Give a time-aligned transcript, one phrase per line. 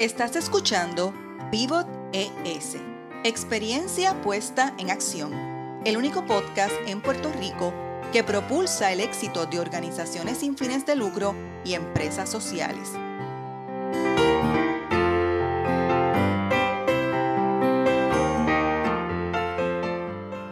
[0.00, 1.12] Estás escuchando
[1.50, 2.78] Pivot ES,
[3.22, 5.30] experiencia puesta en acción,
[5.84, 7.74] el único podcast en Puerto Rico
[8.10, 11.34] que propulsa el éxito de organizaciones sin fines de lucro
[11.66, 12.92] y empresas sociales.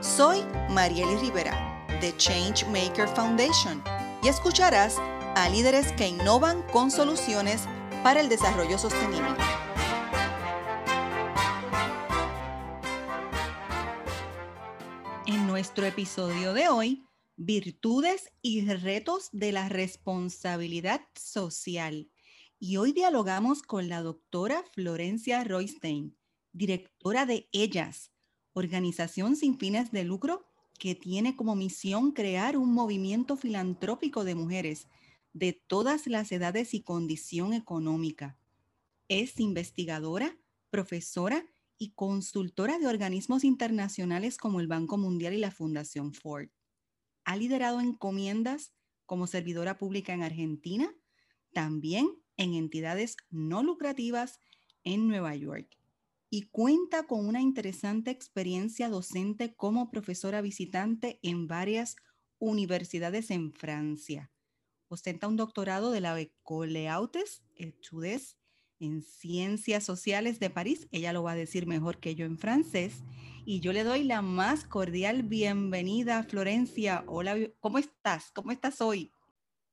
[0.03, 3.83] Soy Marieli Rivera, de Changemaker Foundation,
[4.23, 4.99] y escucharás
[5.35, 7.63] a líderes que innovan con soluciones
[8.03, 9.29] para el desarrollo sostenible.
[15.27, 17.05] En nuestro episodio de hoy,
[17.37, 22.11] virtudes y retos de la responsabilidad social.
[22.59, 26.17] Y hoy dialogamos con la doctora Florencia Roystein,
[26.53, 28.11] directora de Ellas,
[28.53, 30.47] organización sin fines de lucro
[30.79, 34.87] que tiene como misión crear un movimiento filantrópico de mujeres
[35.33, 38.39] de todas las edades y condición económica.
[39.09, 40.37] Es investigadora,
[40.71, 41.47] profesora
[41.79, 46.49] y consultora de organismos internacionales como el Banco Mundial y la Fundación Ford.
[47.25, 48.73] Ha liderado encomiendas
[49.07, 50.93] como servidora pública en Argentina,
[51.53, 54.41] también en entidades no lucrativas
[54.85, 55.79] en Nueva York
[56.31, 61.97] y cuenta con una interesante experiencia docente como profesora visitante en varias
[62.39, 64.31] universidades en Francia
[64.89, 68.37] ostenta un doctorado de la École Hautes Études
[68.81, 70.89] en Ciencias Sociales de París.
[70.91, 73.03] Ella lo va a decir mejor que yo en francés.
[73.45, 77.05] Y yo le doy la más cordial bienvenida, Florencia.
[77.07, 78.31] Hola, ¿cómo estás?
[78.33, 79.11] ¿Cómo estás hoy?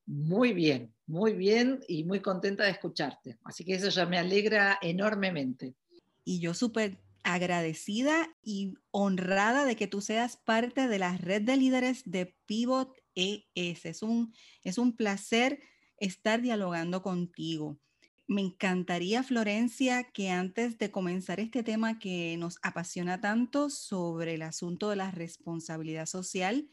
[0.06, 3.38] Muy bien, muy bien y muy contenta de escucharte.
[3.44, 5.76] Así que eso ya me alegra enormemente.
[6.24, 11.58] Y yo súper agradecida y honrada de que tú seas parte de la red de
[11.58, 13.86] líderes de Pivot ES.
[13.86, 15.60] Es un, es un placer
[15.98, 17.80] estar dialogando contigo.
[18.28, 24.42] Me encantaría, Florencia, que antes de comenzar este tema que nos apasiona tanto sobre el
[24.42, 26.68] asunto de la responsabilidad social,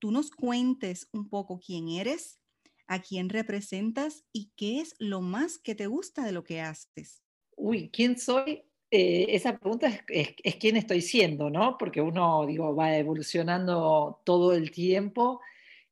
[0.00, 2.40] tú nos cuentes un poco quién eres,
[2.88, 7.22] a quién representas y qué es lo más que te gusta de lo que haces.
[7.56, 8.64] Uy, ¿quién soy?
[8.90, 11.76] Eh, esa pregunta es, es, quién estoy siendo, ¿no?
[11.78, 15.40] Porque uno, digo, va evolucionando todo el tiempo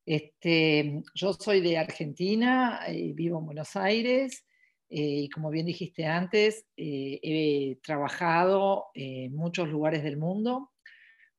[0.06, 4.46] este, yo soy de Argentina, eh, vivo en Buenos Aires
[4.88, 10.70] eh, y como bien dijiste antes, eh, he trabajado en muchos lugares del mundo.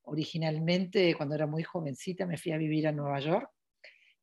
[0.04, 3.50] Originalmente, cuando era muy jovencita, me fui a vivir a Nueva York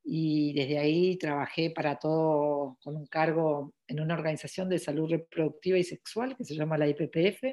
[0.04, 5.78] y desde ahí trabajé para todo con un cargo en una organización de salud reproductiva
[5.78, 7.44] y sexual que se llama la IPPF,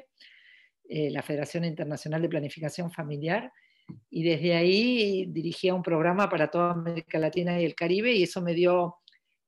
[0.84, 3.50] la Federación Internacional de Planificación Familiar
[4.10, 8.42] y desde ahí dirigía un programa para toda América Latina y el Caribe y eso
[8.42, 8.96] me dio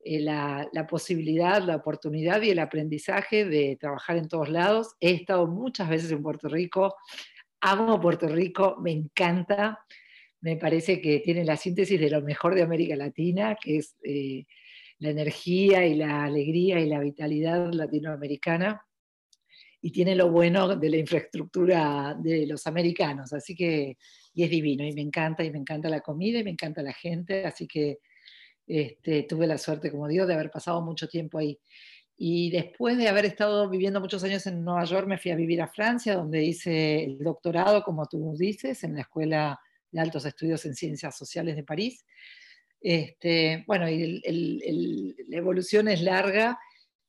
[0.05, 4.95] eh, la, posibilidad, la oportunidad y el aprendizaje de trabajar en todos lados.
[5.01, 6.95] He estado muchas veces en Puerto Rico,
[7.61, 9.81] amo Puerto Rico, me encanta,
[10.41, 14.45] me parece que tiene la síntesis de lo mejor de América Latina, que es eh,
[14.99, 18.85] la energía y la alegría y la vitalidad latinoamericana
[19.85, 23.99] y tiene lo bueno de la infraestructura de los americanos, así que
[24.33, 26.95] y es divino y me encanta y me encanta la comida y me encanta la
[26.95, 27.99] gente, así que
[28.67, 31.61] este, tuve la suerte, como digo, de haber pasado mucho tiempo ahí.
[32.17, 35.61] Y después de haber estado viviendo muchos años en Nueva York, me fui a vivir
[35.61, 40.65] a Francia, donde hice el doctorado, como tú dices, en la Escuela de Altos Estudios
[40.65, 42.07] en Ciencias Sociales de París.
[42.81, 44.23] Este, bueno, y
[45.29, 46.59] la evolución es larga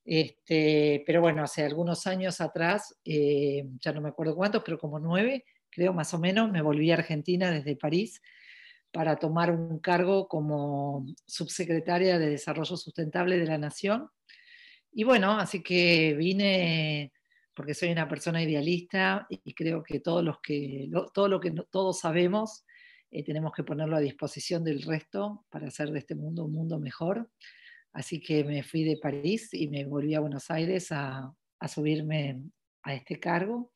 [0.06, 5.00] este, pero bueno, hace algunos años atrás, eh, ya no me acuerdo cuántos, pero como
[5.00, 8.22] nueve, creo más o menos, me volví a Argentina desde París
[8.92, 14.08] para tomar un cargo como subsecretaria de Desarrollo Sustentable de la Nación.
[14.92, 17.12] Y bueno, así que vine
[17.52, 21.98] porque soy una persona idealista y creo que, todos los que todo lo que todos
[21.98, 22.64] sabemos
[23.10, 26.78] eh, tenemos que ponerlo a disposición del resto para hacer de este mundo un mundo
[26.78, 27.30] mejor.
[27.96, 31.32] Así que me fui de París y me volví a Buenos Aires a,
[31.66, 32.42] subirme
[32.82, 33.72] a este cargo.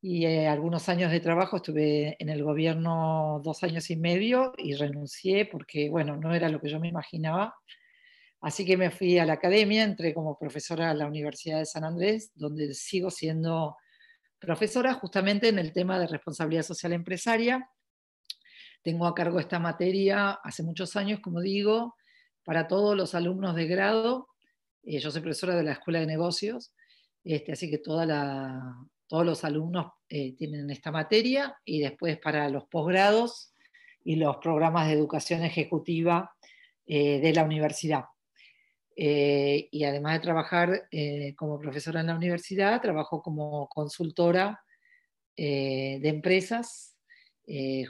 [0.00, 4.74] Y eh, algunos años de trabajo estuve en el gobierno dos años y medio y
[4.74, 7.56] renuncié porque, bueno, no era lo que yo me imaginaba.
[8.40, 11.82] Así que me fui a la academia, entré como profesora a la Universidad de San
[11.82, 13.76] Andrés, donde sigo siendo
[14.38, 17.68] profesora justamente en el tema de responsabilidad social empresaria.
[18.80, 21.96] Tengo a cargo esta materia hace muchos años, como digo,
[22.50, 24.26] para todos los alumnos de grado.
[24.82, 26.74] Eh, yo soy profesora de la Escuela de Negocios,
[27.22, 28.04] este, así que todos
[29.24, 33.54] los alumnos eh, tienen esta materia y después para los posgrados
[34.02, 36.34] y los programas de educación ejecutiva
[36.88, 38.06] eh, de la universidad.
[38.96, 40.88] y además de trabajar
[41.36, 44.60] como profesora en la universidad, trabajo como consultora
[45.36, 46.96] de empresas,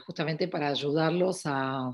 [0.05, 1.89] justamente para ayudarlos a,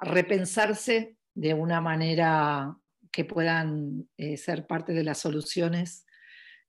[0.00, 2.76] repensarse de una manera
[3.12, 6.06] que puedan ser parte de las soluciones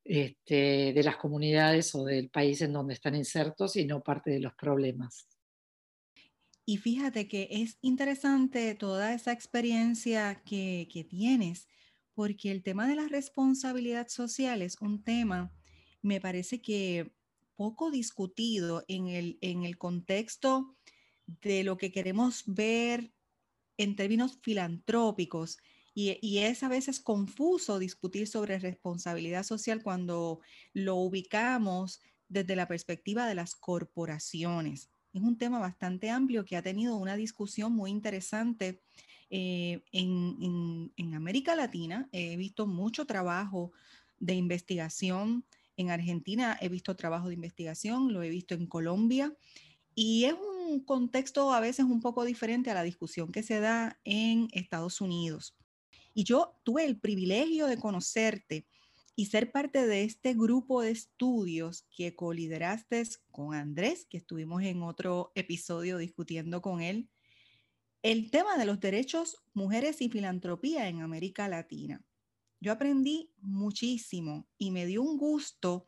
[0.03, 4.39] este, de las comunidades o del país en donde están insertos y no parte de
[4.39, 5.27] los problemas.
[6.65, 11.67] Y fíjate que es interesante toda esa experiencia que, tienes,
[12.15, 15.53] porque el tema de la responsabilidad social es un tema,
[16.01, 17.13] me parece que
[17.55, 20.75] poco discutido en el, en el contexto
[21.27, 23.11] de lo que queremos ver
[23.83, 25.57] en términos filantrópicos.
[25.93, 30.39] Y, y, es a veces confuso discutir sobre responsabilidad social cuando
[30.73, 34.89] lo ubicamos desde la perspectiva de las corporaciones.
[35.13, 38.81] Es un tema bastante amplio que ha tenido una discusión muy interesante
[39.29, 42.07] eh, en, América Latina.
[42.11, 43.71] He visto mucho trabajo
[44.19, 45.45] de investigación.
[45.75, 49.33] En Argentina he visto trabajo de investigación, lo he visto en Colombia.
[49.93, 50.35] Y es
[50.79, 55.55] contexto a veces un poco diferente a la discusión que se da en Estados Unidos.
[56.13, 58.65] Y yo tuve el privilegio de conocerte
[59.15, 64.83] y ser parte de este grupo de estudios que colideraste con Andrés, que estuvimos en
[64.83, 67.09] otro episodio discutiendo con él,
[68.01, 72.03] el tema de los derechos mujeres y filantropía en América Latina.
[72.59, 75.87] Yo aprendí muchísimo y me dio un gusto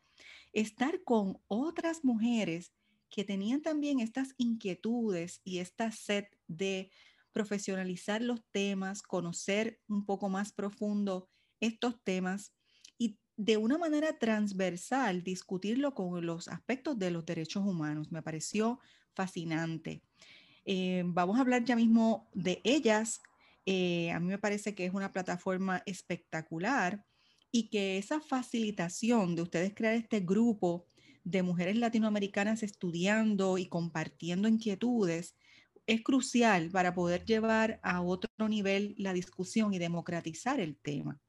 [0.51, 2.73] estar con otras mujeres
[3.13, 6.89] que tenían también estas inquietudes y esta sed de
[7.31, 11.29] profesionalizar los temas, conocer un poco más profundo
[11.59, 12.53] estos temas
[13.35, 18.11] de una manera transversal discutirlo con los aspectos de los derechos humanos.
[18.11, 18.79] Me pareció
[19.13, 20.03] fascinante.
[20.65, 23.21] Eh, vamos a hablar ya mismo de ellas.
[23.65, 27.03] Eh, a mí me parece que es una plataforma espectacular
[27.51, 30.87] y que esa facilitación de ustedes crear este grupo
[31.23, 35.35] de mujeres latinoamericanas estudiando y compartiendo inquietudes
[35.87, 41.19] es crucial para poder llevar a otro nivel la discusión y democratizar el tema.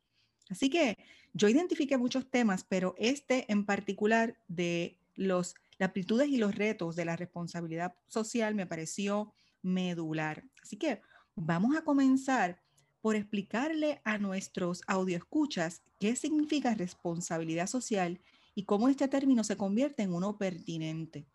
[0.49, 0.97] Así que
[1.33, 6.97] yo identifiqué muchos temas, pero este en particular de los, las aptitudes y los retos
[6.97, 9.33] de la responsabilidad social me pareció
[9.63, 10.45] medular.
[10.63, 11.01] Así que
[11.35, 12.63] vamos a comenzar
[13.01, 18.21] por explicarle a nuestros audioescuchas qué significa responsabilidad social
[18.55, 21.27] y cómo este término se convierte en uno pertinente.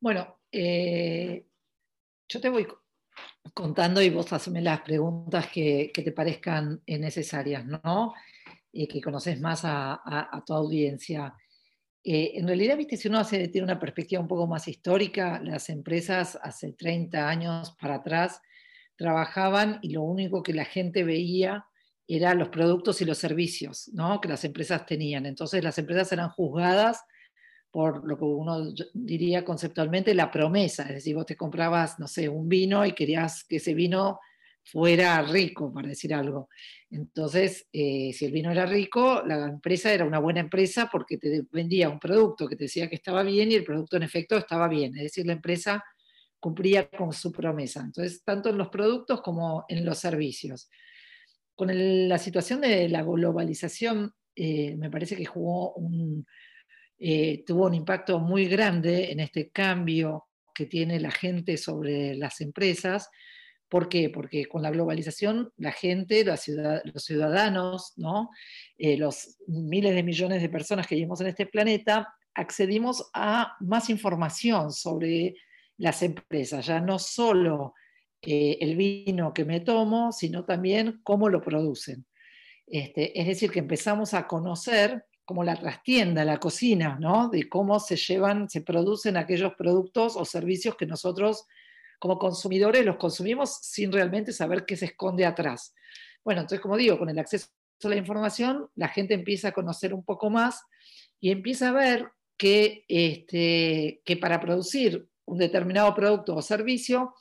[0.00, 1.46] Bueno, eh,
[2.28, 2.66] yo te voy
[3.52, 8.14] contando y vos haceme las preguntas que, te parezcan necesarias, ¿no?
[8.72, 11.34] Y que conoces más a, tu audiencia.
[12.02, 15.70] Eh, en realidad, viste, si uno hace, tiene una perspectiva un poco más histórica, las
[15.70, 18.40] empresas hace 30 años para atrás
[18.96, 21.66] trabajaban y lo único que la gente veía
[22.06, 24.20] eran los productos y los servicios ¿no?
[24.20, 25.26] que las empresas tenían.
[25.26, 27.02] Entonces las empresas eran juzgadas
[27.70, 32.28] por lo que uno diría conceptualmente la promesa, es decir, vos te comprabas, no sé,
[32.28, 34.20] un vino y querías que ese vino
[34.62, 36.48] fuera rico, para decir algo.
[36.90, 41.42] Entonces, eh, si el vino era rico, la empresa era una buena empresa porque te
[41.50, 44.68] vendía un producto que te decía que estaba bien y el producto en efecto estaba
[44.68, 45.84] bien, es decir, la empresa
[46.38, 47.80] cumplía con su promesa.
[47.80, 50.70] Entonces, tanto en los productos como en los servicios.
[51.54, 55.28] Con la situación de la globalización, eh, me parece que
[56.98, 62.40] eh, tuvo un impacto muy grande en este cambio que tiene la gente sobre las
[62.40, 63.08] empresas.
[63.68, 64.10] ¿Por qué?
[64.10, 68.30] Porque con la globalización la gente, los ciudadanos, ¿no?
[68.76, 73.90] Eh, los miles de millones de personas que vivimos en este planeta, accedimos a más
[73.90, 75.34] información sobre
[75.76, 77.74] las empresas, ya no solo
[78.26, 82.06] eh, el vino que me tomo, sino también cómo lo producen.
[82.66, 87.28] Este, es decir, que empezamos a conocer como la trastienda, la cocina, ¿no?
[87.28, 91.46] De cómo se llevan, se producen aquellos productos o servicios que nosotros
[91.98, 95.74] como consumidores los consumimos sin realmente saber qué se esconde atrás.
[96.22, 97.48] Bueno, entonces, como digo, con el acceso
[97.82, 100.62] a la información, la gente empieza a conocer un poco más
[101.20, 107.14] y empieza a ver que, este, que para producir un determinado producto o servicio,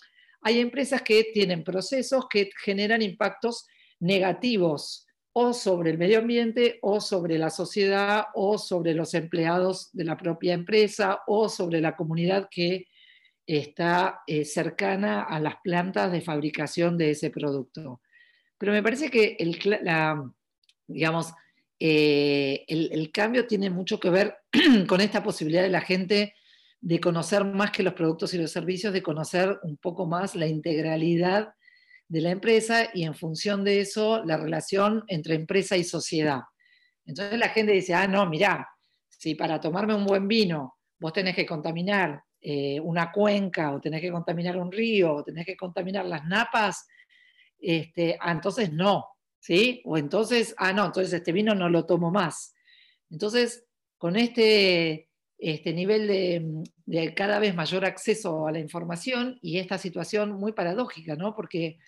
[0.44, 3.68] hay empresas que tienen procesos que generan impactos
[4.00, 10.04] negativos o sobre el medio ambiente o sobre la sociedad o sobre los empleados de
[10.04, 12.86] la propia empresa o sobre la comunidad que
[13.46, 18.02] está eh, cercana a las plantas de fabricación de ese producto.
[18.58, 19.60] Pero me parece que el,
[20.88, 21.34] digamos,
[21.80, 24.38] eh, el, cambio tiene mucho que ver
[24.88, 26.36] con esta posibilidad de la gente
[26.86, 30.48] de conocer más que los productos y los servicios, de conocer un poco más la
[30.48, 31.54] integralidad
[32.10, 36.42] de la empresa y en función de eso la relación entre empresa y sociedad.
[37.06, 38.68] Entonces la gente dice, ah, no, mirá,
[39.08, 44.02] si para tomarme un buen vino vos tenés que contaminar eh, una cuenca o tenés
[44.02, 46.86] que contaminar un río o tenés que contaminar las napas,
[47.60, 49.08] este, ah, entonces no,
[49.40, 49.82] ¿sí?
[49.86, 52.54] O entonces, ah, no, entonces este vino no lo tomo más.
[53.10, 53.66] Entonces,
[53.98, 55.08] con este,
[55.44, 60.54] este nivel de, de, cada vez mayor acceso a la información y esta situación muy
[60.54, 61.36] paradójica, ¿no?
[61.36, 61.80] Porque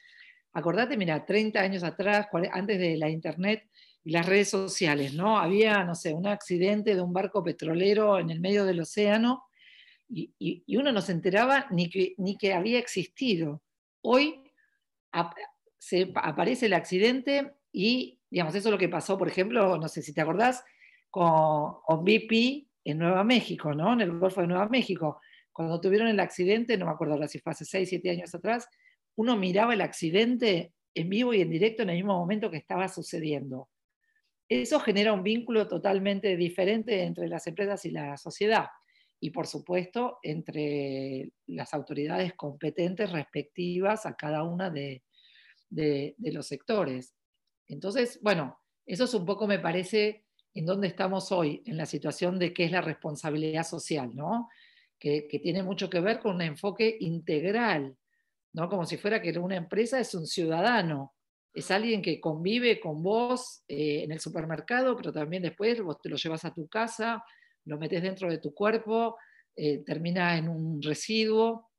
[0.52, 3.70] acordate, mira, 30 años atrás, antes de la Internet
[4.04, 5.40] y las redes sociales, ¿no?
[5.40, 9.46] Había, no sé, un accidente de un barco petrolero en el medio del océano
[10.10, 13.64] y, y, uno no se enteraba ni que, ni que había existido.
[14.02, 14.44] Hoy
[15.78, 20.02] se, aparece el accidente y, digamos, eso es lo que pasó, por ejemplo, no sé
[20.02, 20.64] si te acordás,
[21.10, 23.94] con BP en Nueva México, ¿no?
[23.94, 25.20] En el Golfo de Nueva México.
[25.52, 28.70] Cuando tuvieron el accidente, no me acuerdo ahora si fue hace 6, 7 años atrás,
[29.16, 32.88] uno miraba el accidente en vivo y en directo en el mismo momento que estaba
[32.88, 33.70] sucediendo.
[34.48, 38.68] Eso genera un vínculo totalmente diferente entre las empresas y la sociedad
[39.20, 45.04] y por supuesto entre las autoridades competentes respectivas a cada una de,
[45.70, 47.16] de, los sectores.
[47.68, 50.25] Entonces, bueno, eso es un poco, me parece,
[50.56, 54.50] en dónde estamos hoy, en la situación de qué es la responsabilidad social, ¿no?
[54.98, 57.96] Que, tiene mucho que ver con un enfoque integral,
[58.54, 58.70] ¿no?
[58.70, 61.14] Como si fuera que una empresa es un ciudadano,
[61.54, 66.10] es alguien que convive con vos eh, en el supermercado, pero también después vos te
[66.10, 67.24] lo llevas a tu casa,
[67.66, 69.18] lo metes dentro de tu cuerpo,
[69.56, 71.70] eh, termina en un residuo,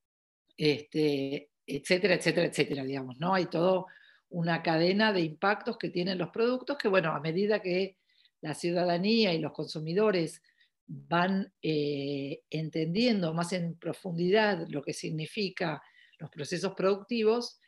[0.55, 3.33] este, etcétera, etcétera, etcétera, digamos, ¿no?
[3.33, 3.85] Hay toda
[4.29, 7.97] una cadena de impactos que tienen los productos que, bueno, a medida que
[8.41, 10.41] la ciudadanía y los consumidores
[10.87, 15.81] van eh, entendiendo más en profundidad lo que significa
[16.19, 17.59] los procesos productivos,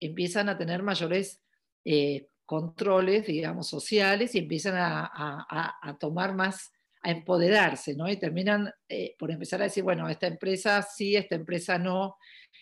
[0.00, 1.42] empiezan a tener mayores
[1.84, 8.08] eh, controles, digamos, sociales y empiezan a, tomar más, a empoderarse, ¿no?
[8.08, 12.16] Y terminan eh, por empezar a decir, bueno, esta empresa sí, esta empresa no,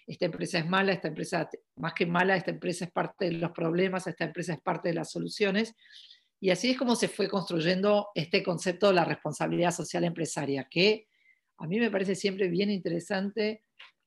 [0.06, 3.52] esta empresa es mala, esta empresa, más que mala, esta empresa es parte de los
[3.52, 5.74] problemas, esta empresa es parte de las soluciones.
[6.46, 11.08] Y así es como se fue construyendo este concepto de la responsabilidad social empresaria, que
[11.58, 13.64] a mí me parece siempre bien interesante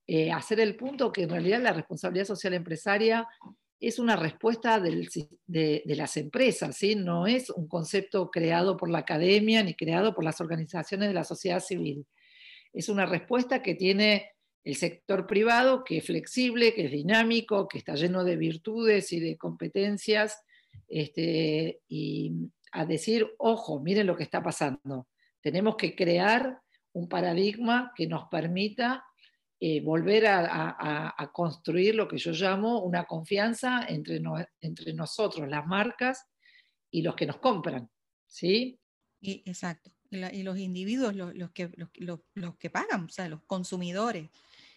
[0.07, 3.27] eh, hacer el punto que en realidad la responsabilidad social empresaria
[3.77, 6.95] es una respuesta de, las empresas, ¿sí?
[6.95, 11.25] no es un concepto creado por la academia ni creado por las organizaciones de la
[11.25, 12.05] sociedad civil.
[12.71, 14.31] Es una respuesta que tiene
[14.63, 19.19] el sector privado, que es flexible, que es dinámico, que está lleno de virtudes y
[19.19, 20.41] de competencias,
[20.87, 25.07] este, y a decir, ojo, miren lo que está pasando.
[25.41, 26.59] Tenemos que crear
[26.93, 29.05] un paradigma que nos permita
[29.59, 34.21] eh, volver a, construir lo que yo llamo una confianza entre,
[34.61, 36.25] entre nosotros, las marcas,
[36.91, 37.89] y los que nos compran.
[38.25, 38.79] ¿sí?
[39.21, 39.91] Y, exacto.
[40.09, 44.29] Y, los individuos, los, que, los, que pagan, o sea, los consumidores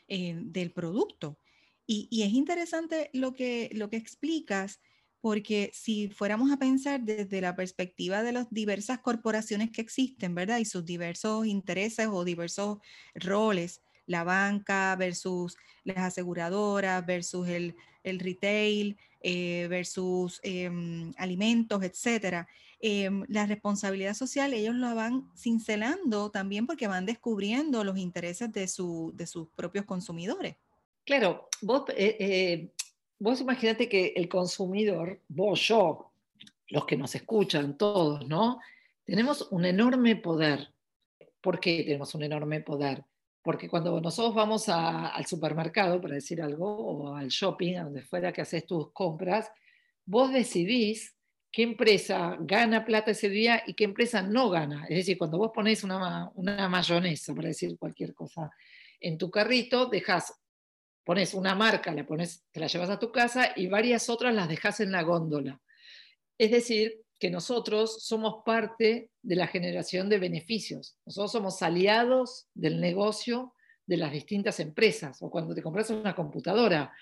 [0.08, 1.38] eh, del producto.
[1.86, 4.80] Y, es interesante lo que, lo que explicas,
[5.22, 10.58] porque si fuéramos a pensar desde la perspectiva de las diversas corporaciones que existen, ¿verdad?
[10.58, 12.78] Y sus diversos intereses o diversos
[13.14, 22.48] roles, la banca versus las aseguradoras, versus el, retail, eh, versus em, alimentos, etcétera.
[22.80, 28.66] Em, la responsabilidad social ellos la van cincelando también porque van descubriendo los intereses de,
[28.66, 30.56] su, de sus propios consumidores.
[31.04, 32.72] Claro, vos, eh, eh,
[33.22, 36.10] vos imaginate que el consumidor, vos, yo,
[36.68, 38.60] los que nos escuchan, todos, ¿no?
[39.04, 40.74] Tenemos un enorme poder.
[41.40, 43.04] ¿Por qué tenemos un enorme poder?
[43.40, 48.32] Porque cuando nosotros vamos al supermercado, para decir algo, o al shopping, a donde fuera
[48.32, 49.50] que haces tus compras,
[50.04, 51.14] vos decidís
[51.52, 54.84] qué empresa gana plata ese día y qué empresa no gana.
[54.88, 58.50] Es decir, cuando vos pones una, una mayonesa, para decir cualquier cosa,
[59.00, 60.41] en tu carrito, dejas,
[61.04, 64.48] pones una marca, la pones, te la llevas a tu casa y varias otras las
[64.48, 65.60] dejas en la góndola.
[66.38, 70.96] Es decir, que nosotros somos parte de la generación de beneficios.
[71.06, 73.54] Nosotros somos aliados del negocio
[73.86, 75.18] de las distintas empresas.
[75.22, 76.92] O cuando te compras una computadora,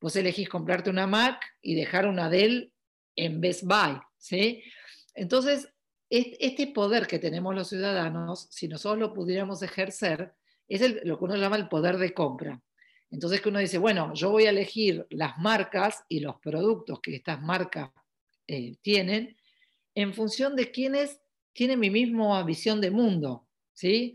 [0.00, 2.72] vos elegís comprarte una Mac y dejar una Dell
[3.14, 4.00] en Best Buy.
[4.18, 4.64] ¿sí?
[5.14, 5.68] Entonces,
[6.08, 10.34] este poder que tenemos los ciudadanos, si nosotros lo pudiéramos ejercer,
[10.66, 12.60] es lo que uno llama el poder de compra.
[13.10, 17.16] Entonces que uno dice, bueno, yo voy a elegir las marcas y los productos que
[17.16, 17.90] estas marcas
[18.46, 19.36] eh, tienen
[19.94, 21.20] en función de quiénes
[21.52, 24.14] tienen mi misma visión de mundo, ¿sí?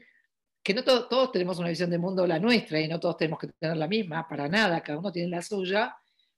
[0.64, 3.48] Que no todos tenemos una visión de mundo la nuestra y no todos tenemos que
[3.60, 5.96] tener la misma, para nada, cada uno tiene la suya,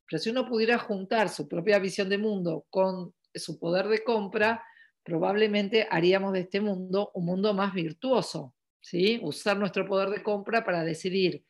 [0.09, 4.63] Pero si uno pudiera juntar su propia visión de mundo con su poder de compra,
[5.03, 8.55] probablemente haríamos de este mundo un mundo más virtuoso.
[8.81, 9.19] ¿sí?
[9.21, 11.45] Usar nuestro poder de compra para decidir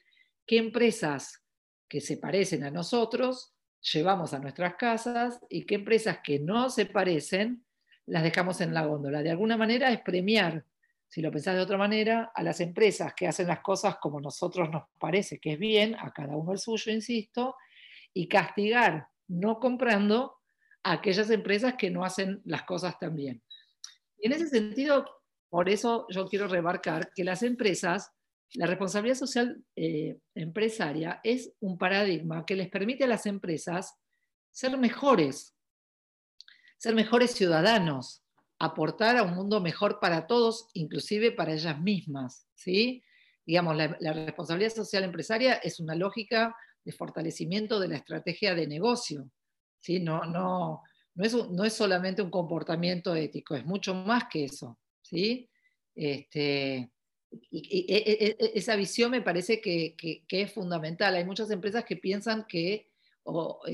[0.47, 1.43] qué empresas
[1.87, 3.53] que se parecen a nosotros
[3.93, 7.63] llevamos a nuestras casas y qué empresas que no se parecen
[8.05, 9.21] las dejamos en la góndola.
[9.21, 10.65] De alguna manera es premiar,
[11.09, 14.69] si lo pensás de otra manera, a las empresas que hacen las cosas como nosotros
[14.69, 17.55] nos parece que es bien, a cada uno el suyo, insisto,
[18.13, 20.37] y castigar no comprando
[20.83, 23.41] a aquellas empresas que no hacen las cosas tan bien.
[24.17, 25.05] Y en ese sentido,
[25.49, 28.11] por eso yo quiero remarcar que las empresas
[28.53, 33.95] la responsabilidad social eh, empresaria es un paradigma que les permite a las empresas
[34.51, 35.53] ser mejores,
[36.77, 38.23] ser mejores ciudadanos,
[38.59, 42.47] aportar a un mundo mejor para todos, inclusive para ellas mismas.
[42.55, 43.03] ¿sí?
[43.45, 49.29] Digamos, la, responsabilidad social empresaria es una lógica de fortalecimiento de la estrategia de negocio.
[49.81, 49.99] ¿sí?
[49.99, 50.81] No, no,
[51.15, 54.79] no, es, no es solamente un comportamiento ético, es mucho más que eso.
[55.01, 55.49] ¿sí?
[55.93, 56.91] Este,
[57.51, 59.95] e, e, e, esa visión me parece que,
[60.27, 61.15] es fundamental.
[61.15, 62.91] Hay muchas empresas que piensan que,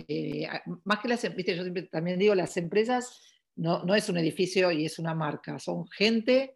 [0.08, 0.48] eh,
[0.84, 3.22] más que las empresas, yo también digo, las empresas
[3.56, 6.56] no, no, es un edificio y es una marca, son gente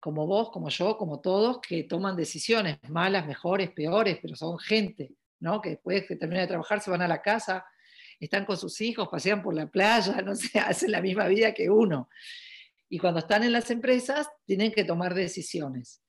[0.00, 5.12] como vos, como yo, como todos, que toman decisiones malas, mejores, peores, pero son gente,
[5.40, 5.60] ¿no?
[5.60, 7.66] que después que terminan de trabajar se van a la casa,
[8.20, 11.68] están con sus hijos, pasean por la playa, no sé, hacen la misma vida que
[11.70, 12.08] uno.
[12.88, 16.00] Y cuando están en las empresas, tienen que tomar decisiones.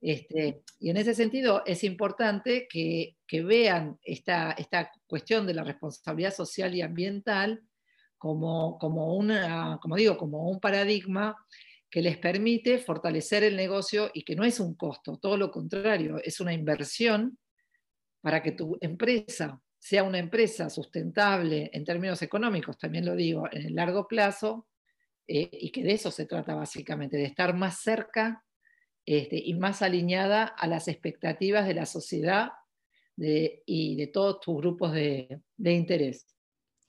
[0.00, 4.54] Este, y en ese sentido es importante que, vean esta,
[5.06, 7.62] cuestión de la responsabilidad social y ambiental
[8.16, 8.76] como
[9.96, 11.36] digo, como un paradigma
[11.90, 16.20] que les permite fortalecer el negocio y que no es un costo, todo lo contrario,
[16.22, 17.38] es una inversión
[18.20, 23.66] para que tu empresa sea una empresa sustentable en términos económicos, también lo digo, en
[23.66, 24.66] el largo plazo,
[25.26, 28.44] eh, y que de eso se trata básicamente, de estar más cerca
[29.10, 32.50] este, y más alineada a las expectativas de la sociedad
[33.16, 36.26] y de todos tus grupos de, interés.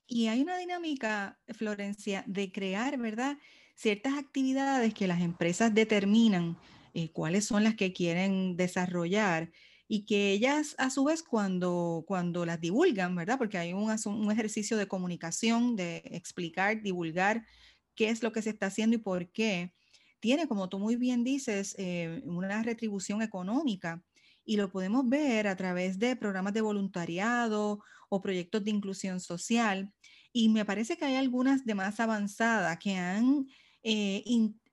[0.06, 3.38] Y hay una dinámica, Florencia, de crear, ¿verdad?
[3.74, 6.58] Ciertas actividades que las empresas determinan
[6.94, 9.50] eh, cuáles son las que quieren desarrollar
[9.88, 13.38] y que ellas a su vez cuando, cuando las divulgan, ¿verdad?
[13.38, 17.46] Porque hay un, un ejercicio de comunicación, de explicar, divulgar
[17.96, 19.72] qué es lo que se está haciendo y por qué
[20.20, 24.04] tiene, como tú muy bien dices, eh, una retribución económica
[24.46, 29.94] y lo podemos ver a través de programas de voluntariado o proyectos de inclusión social.
[30.34, 33.48] Y me parece que hay algunas de más avanzadas que han
[33.84, 34.24] eh,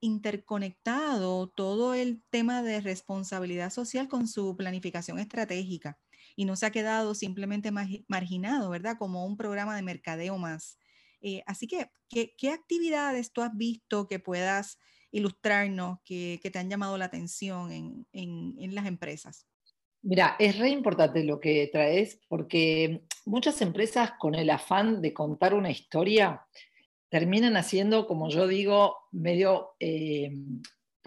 [0.01, 5.97] interconectado todo el tema de responsabilidad social con su planificación estratégica
[6.35, 7.71] y no se ha quedado simplemente
[8.07, 8.97] marginado, ¿verdad?
[8.97, 10.77] Como un programa de mercadeo más.
[11.21, 14.77] Eh, así que, ¿qué, ¿qué, actividades tú has visto que puedas
[15.11, 17.71] ilustrarnos que, te han llamado la atención
[18.11, 19.45] en, las empresas?
[20.01, 25.53] Mira, es re importante lo que traes porque muchas empresas con el afán de contar
[25.53, 26.45] una historia
[27.09, 30.31] terminan haciendo, como yo digo, medio, eh,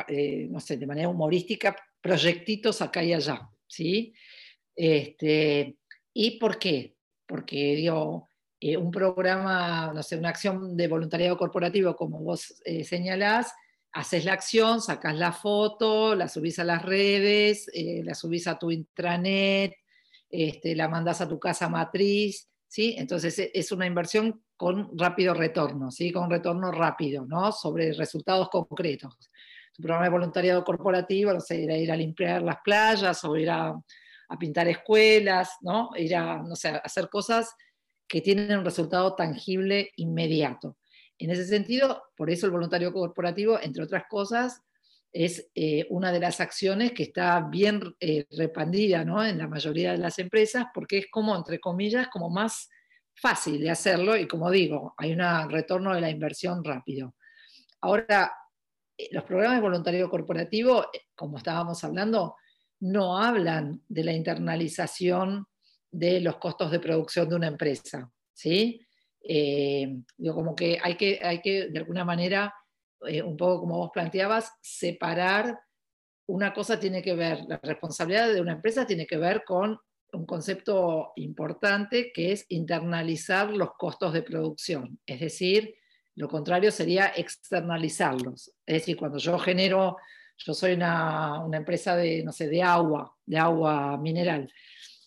[0.09, 4.13] eh, no sé, de manera humorística, proyectitos acá y allá, ¿sí?
[4.75, 5.77] Este,
[6.13, 6.97] ¿Y por qué?
[7.27, 8.29] Porque, digo,
[8.61, 13.53] eh, un programa, no sé, una acción de voluntariado corporativo, como vos señalás,
[13.93, 18.59] haces la acción, sacas la foto, la subís a las redes, eh, la subís a
[18.59, 19.75] tu intranet,
[20.29, 22.95] este, la mandas a tu casa matriz, ¿sí?
[22.99, 26.13] Entonces e, es una inversión con rápido retorno, ¿sí?
[26.13, 27.51] Con retorno rápido, ¿no?
[27.51, 29.31] Sobre resultados concretos.
[29.75, 33.71] Tu programa de voluntariado corporativo, no sé, ir a, limpiar las playas o ir a,
[34.29, 35.91] a, pintar escuelas, ¿no?
[35.97, 37.55] Ir a, no sé, a hacer cosas
[38.07, 40.77] que tienen un resultado tangible inmediato.
[41.21, 44.63] En ese sentido, por eso el voluntario corporativo, entre otras cosas,
[45.13, 49.99] es eh, una de las acciones que está bien eh, repandida en la mayoría de
[49.99, 52.71] las empresas porque es como, entre comillas, como más
[53.15, 57.15] fácil de hacerlo y como digo, hay un retorno de la inversión rápido.
[57.83, 58.33] Ahora,
[58.97, 62.37] eh, los programas de voluntario corporativo, como estábamos hablando,
[62.81, 65.47] no hablan de la internalización
[65.91, 68.11] de los costos de producción de una empresa.
[68.33, 68.81] ¿sí?
[69.23, 72.55] Eh, digo, como que hay, que hay que, de alguna manera,
[73.07, 75.59] eh, un poco como vos planteabas, separar,
[76.27, 79.79] una cosa tiene que ver, la responsabilidad de una empresa tiene que ver con
[80.13, 85.75] un concepto importante que es internalizar los costos de producción, es decir,
[86.17, 88.53] lo contrario sería externalizarlos.
[88.67, 89.97] Es decir, cuando yo genero,
[90.37, 94.53] yo soy una, una empresa de, no sé, de agua, de agua mineral,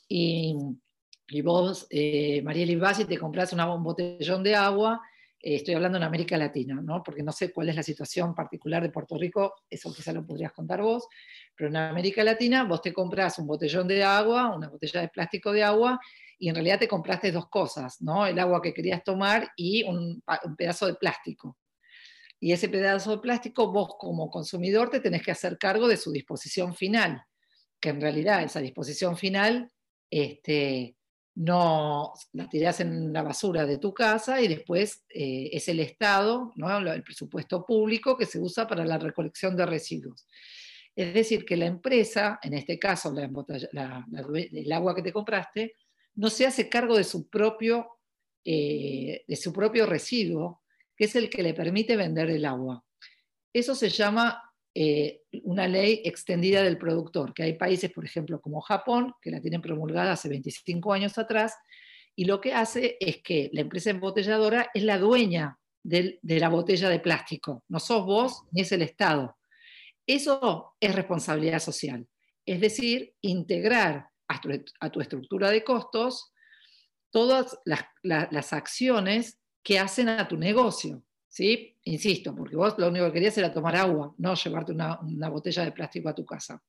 [0.08, 0.56] y
[1.34, 5.02] y vos, eh, Mariela, vas y te compras un botellón de agua,
[5.40, 7.02] eh, estoy hablando en América Latina, ¿no?
[7.02, 10.54] porque no sé cuál es la situación particular de Puerto Rico, eso quizá lo podrías
[10.54, 11.08] contar vos,
[11.56, 15.52] pero en América Latina vos te compras un botellón de agua, una botella de plástico
[15.52, 16.00] de agua,
[16.38, 18.28] y en realidad te compraste dos cosas, ¿no?
[18.28, 21.58] el agua que querías tomar y un, un pedazo de plástico.
[22.40, 26.12] Y ese pedazo de plástico vos como consumidor te tenés que hacer cargo de su
[26.12, 27.24] disposición final,
[27.80, 29.72] que en realidad esa disposición final
[30.16, 30.96] este,
[31.36, 36.52] no la tirás en la basura de tu casa y después eh, es el Estado,
[36.56, 36.78] ¿no?
[36.78, 40.28] el presupuesto público que se usa para la recolección de residuos.
[40.96, 45.76] Es decir, que la empresa, en este caso el agua que te compraste,
[46.16, 47.88] no se hace cargo de su propio,
[48.46, 50.62] eh, de su propio residuo,
[50.96, 52.84] que es el que le permite vender el agua.
[53.52, 58.62] Eso se llama eh, una ley extendida del productor, que hay países, por ejemplo, como
[58.62, 61.56] Japón, que la tienen promulgada hace 25 años atrás,
[62.16, 66.90] y lo que hace es que la empresa embotelladora es la dueña de, la botella
[66.90, 69.38] de plástico, no sos vos ni es el Estado.
[70.08, 72.08] Eso es responsabilidad social,
[72.46, 74.42] es decir, integrar a
[74.92, 76.34] tu, estructura de costos
[77.12, 81.04] todas las acciones que hacen a tu negocio.
[81.34, 81.76] ¿Sí?
[81.86, 85.72] Insisto, porque vos lo único que querías era tomar agua, no llevarte una, botella de
[85.72, 86.62] plástico a tu casa.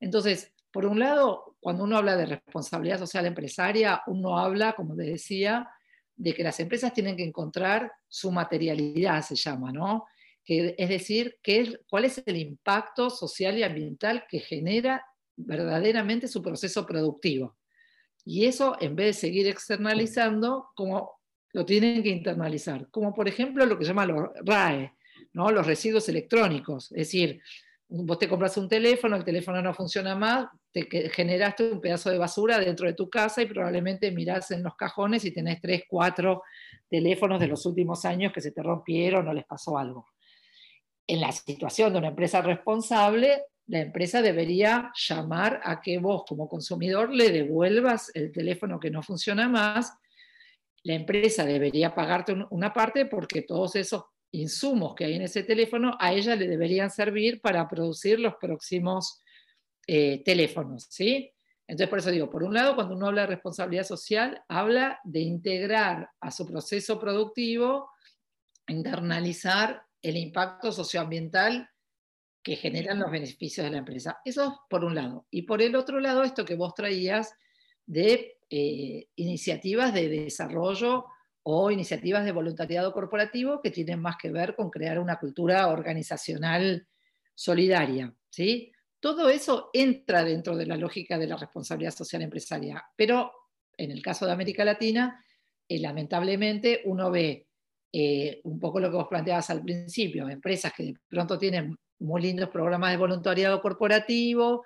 [0.00, 5.02] Entonces, por un lado, cuando uno habla de responsabilidad social empresaria, uno habla, como te
[5.02, 5.68] decía,
[6.16, 10.06] de que las empresas tienen que encontrar su materialidad, se llama, ¿no?
[10.42, 11.38] Que, es decir,
[11.86, 15.04] cuál es el impacto social y ambiental que genera
[15.36, 17.58] verdaderamente su proceso productivo.
[18.24, 21.21] Y eso, en vez de seguir externalizando, como
[21.52, 24.92] lo tienen que internalizar, como por ejemplo lo que se llama los RAE,
[25.34, 25.50] ¿no?
[25.50, 26.90] los residuos electrónicos.
[26.92, 27.40] Es decir,
[27.88, 32.18] vos te compras un teléfono, el teléfono no funciona más, te generaste un pedazo de
[32.18, 36.42] basura dentro de tu casa y probablemente mirás en los cajones y tenés tres, cuatro
[36.88, 40.08] teléfonos de los últimos años que se te rompieron o les pasó algo.
[41.06, 46.48] En la situación de una empresa responsable, la empresa debería llamar a que vos como
[46.48, 49.92] consumidor le devuelvas el teléfono que no funciona más
[50.84, 55.96] la empresa debería pagarte una parte porque todos esos insumos que hay en ese teléfono
[56.00, 59.20] a ella le deberían servir para producir los próximos
[59.86, 61.32] eh, teléfonos, ¿sí?
[61.66, 65.20] Entonces, por eso digo, por un lado, cuando uno habla de responsabilidad social, habla de
[65.20, 67.90] integrar a su proceso productivo,
[68.66, 71.70] internalizar el impacto socioambiental
[72.42, 74.20] que generan los beneficios de la empresa.
[74.24, 75.26] Eso por un lado.
[75.30, 77.34] Y por el otro lado, esto que vos traías
[77.86, 81.06] de eh, iniciativas de desarrollo
[81.42, 86.86] o iniciativas de voluntariado corporativo que tienen más que ver con crear una cultura organizacional
[87.34, 88.14] solidaria.
[88.28, 88.70] ¿sí?
[89.00, 93.32] Todo eso entra dentro de la lógica de la responsabilidad social empresaria, pero
[93.74, 95.24] en el caso de América Latina,
[95.66, 97.48] eh, lamentablemente uno ve
[97.90, 102.20] eh, un poco lo que vos planteabas al principio, empresas que de pronto tienen muy
[102.20, 104.62] lindos programas de voluntariado corporativo,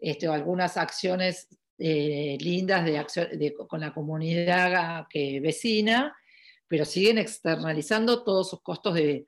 [0.00, 1.46] este, algunas acciones
[1.80, 6.16] eh, lindas de, con la comunidad que vecina,
[6.66, 9.26] pero siguen externalizando todos sus costos de,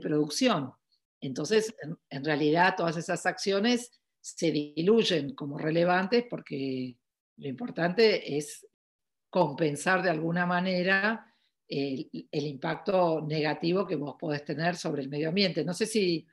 [0.00, 0.72] producción.
[1.20, 1.74] Entonces,
[2.08, 6.96] en, realidad, todas esas acciones se diluyen como relevantes porque
[7.36, 8.66] lo importante es
[9.28, 11.26] compensar de alguna manera
[11.68, 15.62] el, impacto negativo que vos podés tener sobre el medio ambiente.
[15.62, 16.26] No sé si,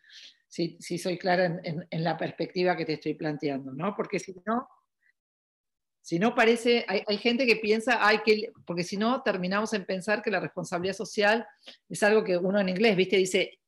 [0.47, 3.93] si, soy clara en, en, la perspectiva que te estoy planteando, ¿no?
[3.93, 4.67] Porque si no,
[6.01, 10.21] si no parece, hay, gente que piensa, ay, que, porque si no terminamos en pensar
[10.21, 11.45] que la responsabilidad social
[11.87, 13.59] es algo que uno en inglés, viste, dice,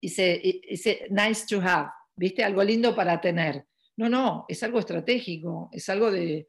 [0.00, 3.64] dice, dice nice to have, viste, algo lindo para tener.
[3.96, 6.48] No, no, es algo estratégico, es algo de,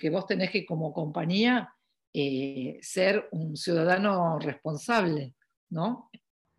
[0.00, 1.74] que vos tenés que como compañía
[2.12, 5.34] eh, ser un ciudadano responsable,
[5.70, 6.10] ¿no?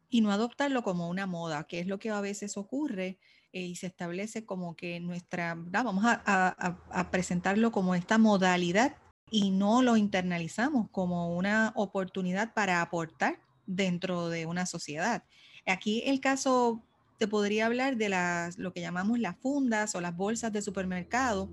[0.10, 3.20] Y no adoptarlo como una moda, que es lo que a veces ocurre
[3.54, 8.98] y se establece como que nuestra, vamos a, presentarlo como esta modalidad
[9.30, 15.24] y no lo internalizamos como una oportunidad para aportar dentro de una sociedad.
[15.66, 16.84] Aquí el caso
[17.20, 21.50] te podría hablar de las, lo que llamamos las fundas o las bolsas de supermercado,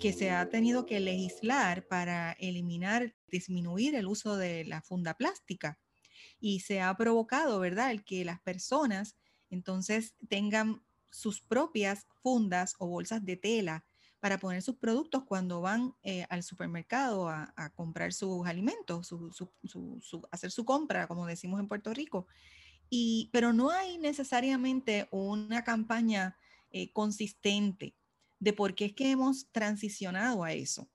[0.00, 5.78] que se ha tenido que legislar para eliminar, disminuir el uso de la funda plástica.
[6.40, 9.16] Y se ha provocado, ¿verdad?, el que las personas
[9.48, 13.84] entonces tengan sus propias fundas o bolsas de tela
[14.20, 19.14] para poner sus productos cuando van eh, al supermercado a, comprar sus alimentos,
[20.30, 22.26] hacer su compra, como decimos en Puerto Rico.
[23.30, 26.36] Pero no hay necesariamente una campaña
[26.70, 27.94] eh, consistente
[28.38, 30.88] de por qué es que hemos transicionado a eso.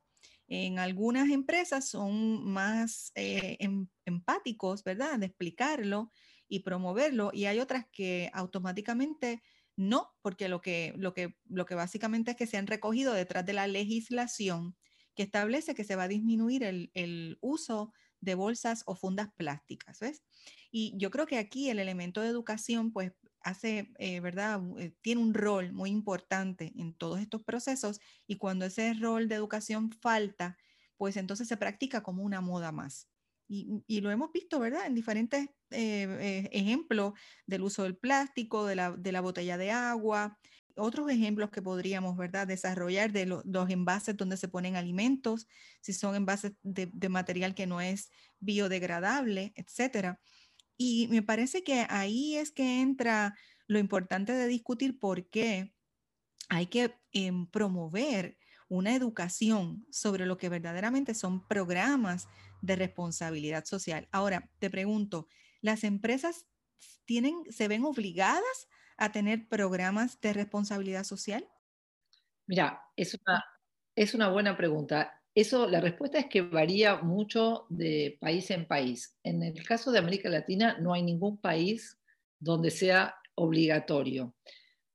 [0.48, 5.18] En algunas empresas son más eh, em, empáticos, ¿verdad?
[5.18, 6.12] De explicarlo
[6.50, 9.42] y promoverlo y hay otras que automáticamente
[9.76, 10.96] no, porque lo que,
[11.76, 14.76] básicamente es que se han recogido detrás de la legislación
[15.16, 20.00] que establece que se va a disminuir el, el uso de bolsas o fundas plásticas,
[20.00, 20.24] ¿ves?
[20.72, 24.62] Y yo creo que aquí el elemento de educación, pues, hace, eh, ¿verdad?
[24.78, 29.36] Eh, tiene un rol muy importante en todos estos procesos y cuando ese rol de
[29.36, 30.58] educación falta,
[30.98, 33.11] pues entonces se practica como una moda más.
[33.54, 34.86] Y, y lo hemos visto, ¿verdad?
[34.86, 37.14] En diferentes eh, ejemplos
[37.46, 40.40] del uso del plástico, de la, botella de agua,
[40.78, 45.48] otros ejemplos que podríamos, ¿verdad?, desarrollar de los envases donde se ponen alimentos,
[45.82, 48.10] si son envases de, de, material que no es
[48.40, 50.22] biodegradable, etcétera.
[50.78, 53.36] Y me parece que ahí es que entra
[53.68, 55.74] lo importante de discutir por qué
[56.48, 58.38] hay que eh, promover
[58.72, 62.30] una educación sobre lo que verdaderamente son programas
[62.62, 64.08] de responsabilidad social.
[64.14, 65.28] Ahora, te pregunto,
[65.60, 66.48] ¿las empresas
[67.04, 71.50] tienen, se ven obligadas a tener programas de responsabilidad social?
[72.48, 73.44] Mira, es una,
[73.94, 75.22] es una buena pregunta.
[75.36, 79.18] Eso, la respuesta es que varía mucho de país en país.
[79.24, 82.00] En el caso de América Latina no hay ningún país
[82.40, 84.34] donde sea obligatorio.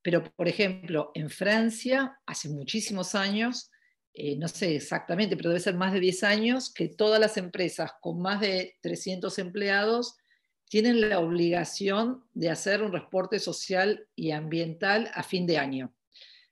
[0.06, 3.72] Pero, por ejemplo, en Francia, hace muchísimos años,
[4.14, 7.90] eh, no sé exactamente, pero debe ser más de 10 años, que todas las empresas
[8.00, 10.14] con más de 300 empleados
[10.68, 15.92] tienen la obligación de hacer un reporte social y ambiental a fin de año.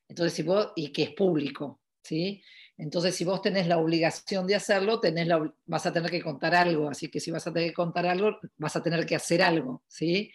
[0.09, 2.43] Entonces, si vos, y que es público, ¿sí?
[2.77, 6.57] Entonces, si vos tenés la obligación de hacerlo, tenés la, vas a tener que contar
[6.57, 6.91] algo.
[6.91, 9.85] Así que si vas a tener que contar algo, vas a tener que hacer algo,
[9.87, 10.33] ¿sí?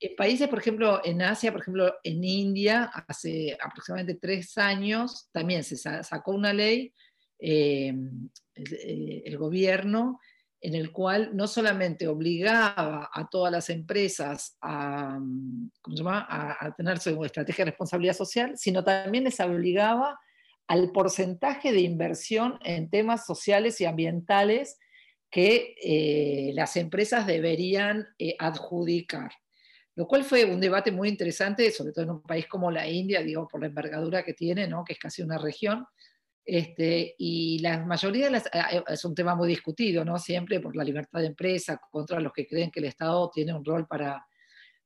[0.00, 5.64] En países, por ejemplo, en Asia, por ejemplo, en India, hace aproximadamente tres años, también
[5.64, 6.92] se sacó una ley,
[7.38, 7.94] eh,
[8.54, 10.20] el, gobierno
[10.60, 17.64] en el cual no solamente obligaba a todas las empresas a, a, tener su estrategia
[17.64, 20.18] de responsabilidad social, sino también les obligaba
[20.66, 24.78] al porcentaje de inversión en temas sociales y ambientales
[25.30, 29.32] que eh, las empresas deberían eh, adjudicar.
[29.96, 33.22] Lo cual fue un debate muy interesante, sobre todo en un país como la India,
[33.22, 34.84] digo, por la envergadura que tiene, ¿no?
[34.84, 35.86] que es casi una región,
[36.44, 40.18] este, y la mayoría de las, eh, eh, es un tema muy discutido, ¿no?
[40.18, 43.64] Siempre por la libertad de empresa, contra los que creen que el Estado tiene un
[43.64, 44.26] rol para,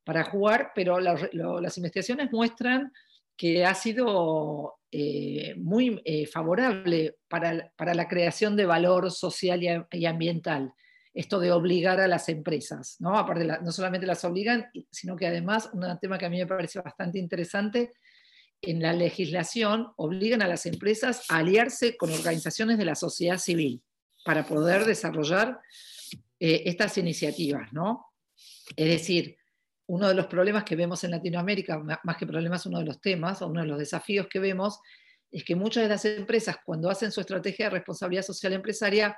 [0.04, 2.92] para jugar, pero las investigaciones muestran
[3.36, 6.00] que ha sido eh, muy
[6.32, 10.72] favorable para, para, la creación de valor social y, ambiental.
[11.18, 13.18] Esto de obligar a las empresas, ¿no?
[13.18, 16.80] Aparte, no solamente las obligan, sino que además, un tema que a mí me parece
[16.80, 17.92] bastante interesante
[18.62, 23.82] en la legislación obligan a las empresas a aliarse con organizaciones de la sociedad civil
[24.24, 25.58] para poder desarrollar
[26.38, 28.06] eh, estas iniciativas, ¿no?
[28.76, 29.36] Es decir,
[29.86, 33.42] uno de los problemas que vemos en Latinoamérica, más que problemas, uno de los temas
[33.42, 34.78] o uno de los desafíos que vemos,
[35.32, 39.16] es que muchas de las empresas, cuando hacen su estrategia de responsabilidad social empresaria,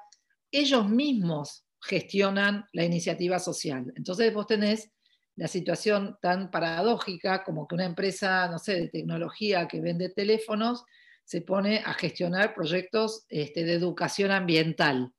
[0.51, 3.93] ellos mismos gestionan la iniciativa social.
[3.97, 4.91] Entonces vos tenés
[5.37, 10.85] la situación tan paradójica como que una empresa, no sé, de tecnología que vende teléfonos
[11.25, 15.13] se pone a gestionar proyectos este, de educación ambiental,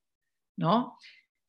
[0.58, 0.98] ¿no?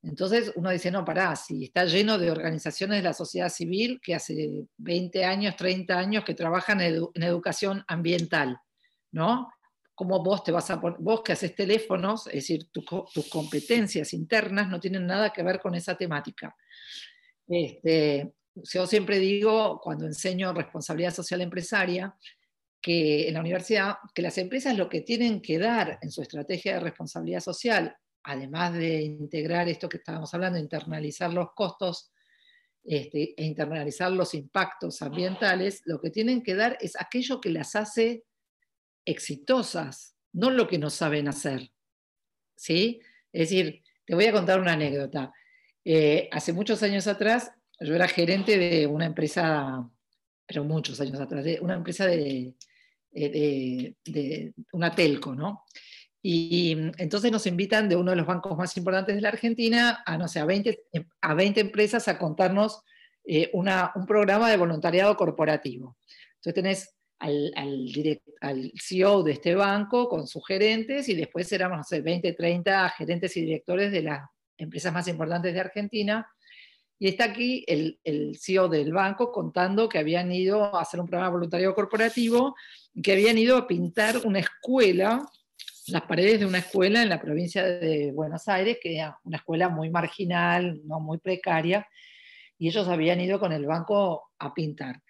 [0.02, 4.14] Entonces uno dice, no, pará, si está lleno de organizaciones de la sociedad civil que
[4.14, 8.58] hace 20 años, 30 años que trabajan en, educación ambiental,
[9.12, 9.52] ¿no?
[10.02, 14.80] ¿Cómo vos te vas a vos que haces teléfonos, es decir, tus competencias internas no
[14.80, 16.56] tienen nada que ver con esa temática.
[17.46, 22.16] Este, yo siempre digo, cuando enseño responsabilidad social empresaria,
[22.80, 26.74] que en la universidad, que las empresas lo que tienen que dar en su estrategia
[26.74, 32.12] de responsabilidad social, además de integrar esto que estábamos hablando, internalizar los costos
[32.82, 37.76] este, e internalizar los impactos ambientales, lo que tienen que dar es aquello que las
[37.76, 38.24] hace
[39.04, 41.70] exitosas, no lo que no saben hacer.
[42.56, 43.00] ¿Sí?
[43.32, 45.32] Es decir, te voy a contar una anécdota.
[45.84, 49.88] Eh, hace muchos años atrás yo era gerente de una empresa,
[50.46, 52.54] pero muchos años atrás, de una empresa de,
[53.10, 55.64] de, una telco, ¿no?
[56.24, 60.16] Y entonces nos invitan de uno de los bancos más importantes de la Argentina a,
[60.16, 60.84] no sé, a 20,
[61.20, 62.82] a 20 empresas a contarnos
[63.24, 65.96] eh, una, un programa de voluntariado corporativo.
[66.34, 71.78] Entonces tenés al, al, al, CEO de este banco con sus gerentes y después éramos,
[71.78, 76.26] no sé, 20, 30 gerentes y directores de las empresas más importantes de Argentina
[76.98, 81.06] y está aquí el, el, CEO del banco contando que habían ido a hacer un
[81.06, 82.56] programa voluntario corporativo,
[83.02, 85.24] que habían ido a pintar una escuela
[85.88, 89.68] las paredes de una escuela en la provincia de Buenos Aires, que era una escuela
[89.68, 91.86] muy marginal, no muy precaria,
[92.56, 95.02] y ellos habían ido con el banco a pintar.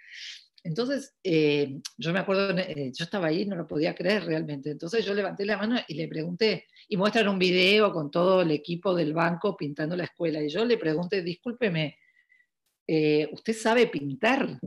[0.65, 4.71] Entonces, eh, yo me acuerdo, eh, yo estaba ahí, no lo podía creer realmente.
[4.71, 8.51] Entonces yo levanté la mano y le pregunté, y muestran un video con todo el
[8.53, 10.41] equipo del banco pintando la escuela.
[10.41, 11.99] Y yo le pregunté, discúlpeme,
[12.87, 14.61] eh, ¿usted sabe pintar?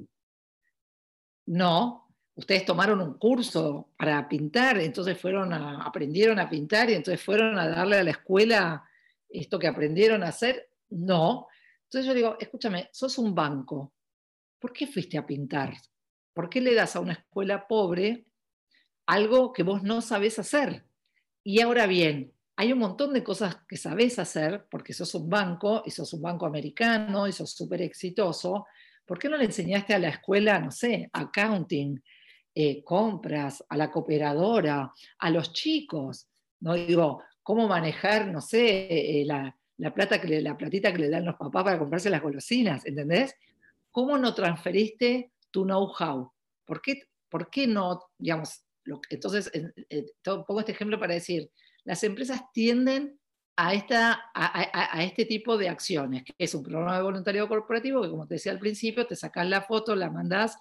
[1.45, 7.23] No, ustedes tomaron un curso para pintar, entonces fueron a, aprendieron a pintar y entonces
[7.23, 8.84] fueron a darle a la escuela
[9.29, 10.69] esto que aprendieron a hacer.
[10.89, 11.47] No.
[11.84, 13.94] Entonces yo digo, escúchame, sos un banco
[14.65, 15.75] ¿por qué fuiste a pintar?
[16.34, 18.25] ¿Por qué le das a una escuela pobre
[19.06, 20.88] algo que vos no sabés hacer?
[21.43, 25.84] Y ahora bien, hay un montón de cosas que sabés hacer, porque sos un banco,
[25.86, 28.65] y sos un banco americano, y sos súper exitoso.
[29.06, 32.01] ¿Por qué no le enseñaste a la escuela, no sé, accounting,
[32.56, 36.28] eh, compras, a la cooperadora, a los chicos?
[36.62, 39.56] No digo, cómo manejar, no sé, eh, la,
[39.93, 43.36] plata que la platita que le dan los papás para comprarse las golosinas, ¿entendés?
[43.95, 46.29] ¿Cómo no transferiste tu know-how?
[46.65, 48.65] ¿Por qué, ¿Por qué no, digamos,
[49.10, 49.49] entonces,
[50.21, 51.49] pongo este ejemplo para decir,
[51.86, 53.17] las empresas tienden
[53.55, 58.10] a, esta, a, este tipo de acciones, que es un programa de voluntariado corporativo que,
[58.10, 60.58] como te decía al principio, te sacas la foto, la mandás,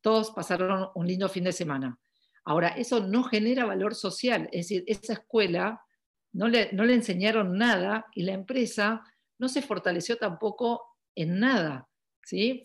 [0.00, 1.98] todos pasaron un lindo fin de semana.
[2.46, 5.82] Ahora, eso no genera valor social, es decir, esa escuela
[6.32, 9.04] no le, no le enseñaron nada y la empresa
[9.38, 10.82] no se fortaleció tampoco
[11.14, 11.89] en nada.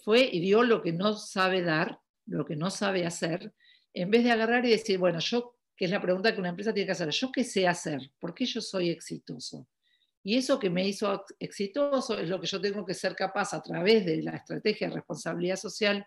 [0.04, 3.54] Fue y dio lo que no sabe dar, lo que no sabe hacer,
[3.94, 6.74] en vez de agarrar y decir, bueno, yo, que es la pregunta que una empresa
[6.74, 8.12] tiene que hacer, ¿yo qué sé hacer?
[8.20, 9.68] ¿Por qué yo soy exitoso?
[10.24, 13.62] Y eso que me hizo exitoso es lo que yo tengo que ser capaz a
[13.62, 16.06] través de la estrategia de responsabilidad social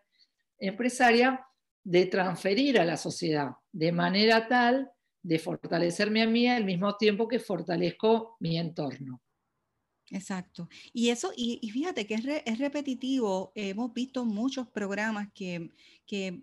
[0.58, 1.44] empresaria
[1.84, 4.90] de transferir a la sociedad de manera tal
[5.22, 9.22] de fortalecerme a mí al mismo tiempo que fortalezco mi entorno.
[10.10, 10.68] Exacto.
[10.92, 15.70] Y eso, y, fíjate que es, repetitivo, hemos visto muchos programas que,
[16.06, 16.42] que,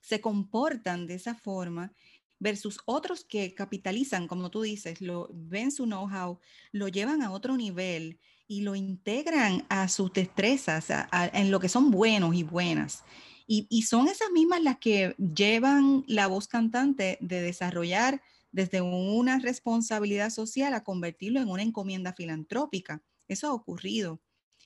[0.00, 1.92] se comportan de esa forma
[2.38, 6.38] versus otros que capitalizan, como tú dices, lo, ven su know-how,
[6.72, 10.86] lo llevan a otro nivel y lo integran a sus destrezas,
[11.32, 13.04] en lo que son buenos y buenas.
[13.46, 19.38] Y, y son esas mismas las que llevan la voz cantante de desarrollar desde una
[19.38, 23.02] responsabilidad social a convertirlo en una encomienda filantrópica.
[23.28, 24.20] Eso ha ocurrido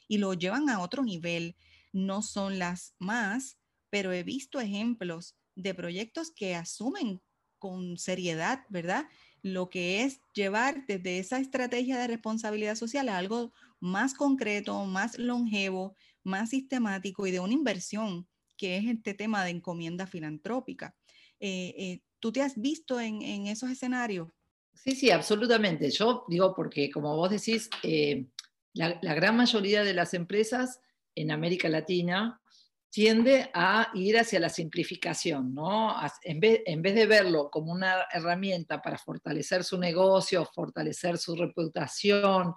[0.08, 1.56] y lo llevan a otro nivel.
[1.92, 3.58] No son las más,
[3.90, 7.20] pero he visto ejemplos de proyectos que asumen
[7.58, 9.06] con seriedad, ¿verdad?
[9.42, 15.18] Lo que es llevar desde esa estrategia de responsabilidad social a algo más concreto, más
[15.18, 20.96] longevo, más sistemático y de una inversión, que es este tema de encomienda filantrópica.
[21.40, 24.28] Eh, eh, ¿Tú te has visto en, esos escenarios?
[24.72, 25.90] Sí, sí, absolutamente.
[25.90, 28.28] Yo digo porque, como vos decís, eh,
[28.72, 30.80] la, gran mayoría de las empresas
[31.14, 32.40] en América Latina
[32.88, 35.94] tiende a ir hacia la simplificación, ¿no?
[36.22, 41.36] En vez, en vez, de verlo como una herramienta para fortalecer su negocio, fortalecer su
[41.36, 42.54] reputación,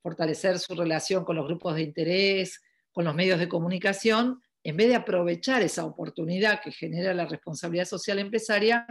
[0.00, 4.88] fortalecer su relación con los grupos de interés, con los medios de comunicación, en vez
[4.88, 8.86] de aprovechar esa oportunidad que genera la responsabilidad social empresaria,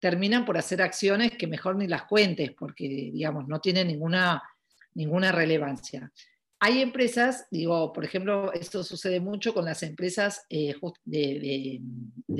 [0.00, 4.42] terminan por hacer acciones que mejor ni las cuentes, porque, digamos, no tienen ninguna,
[4.94, 6.12] ninguna relevancia.
[6.60, 10.74] Hay empresas, digo, por ejemplo, esto sucede mucho con las empresas eh,
[11.04, 11.80] de,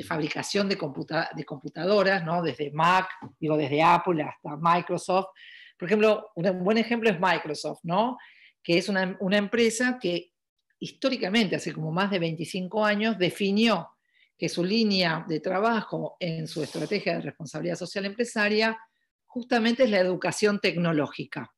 [0.03, 2.41] fabricación de, computadoras, ¿no?
[2.41, 3.07] desde Mac,
[3.39, 5.27] digo, desde Apple hasta Microsoft.
[5.77, 8.17] Por ejemplo, un buen ejemplo es Microsoft, ¿no?
[8.63, 10.34] que es una empresa que
[10.85, 13.89] históricamente, hace como más de 25 años, definió
[14.37, 18.77] que su línea de trabajo en su estrategia de responsabilidad social empresaria
[19.25, 21.51] justamente es la educación tecnológica.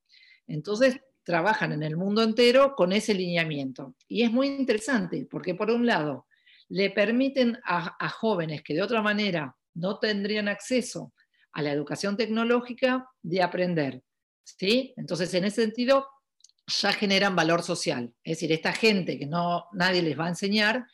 [0.47, 3.95] Entonces, trabajan en el mundo entero con ese lineamiento.
[4.07, 6.25] Y es muy interesante porque, por un lado,
[6.69, 11.13] le permiten a, jóvenes que de otra manera no tendrían acceso
[11.51, 14.03] a la educación tecnológica de aprender.
[14.43, 14.93] ¿sí?
[14.95, 16.07] Entonces, en ese sentido,
[16.67, 18.13] ya generan valor social.
[18.23, 20.85] Es decir, esta gente que no, nadie les va a enseñar,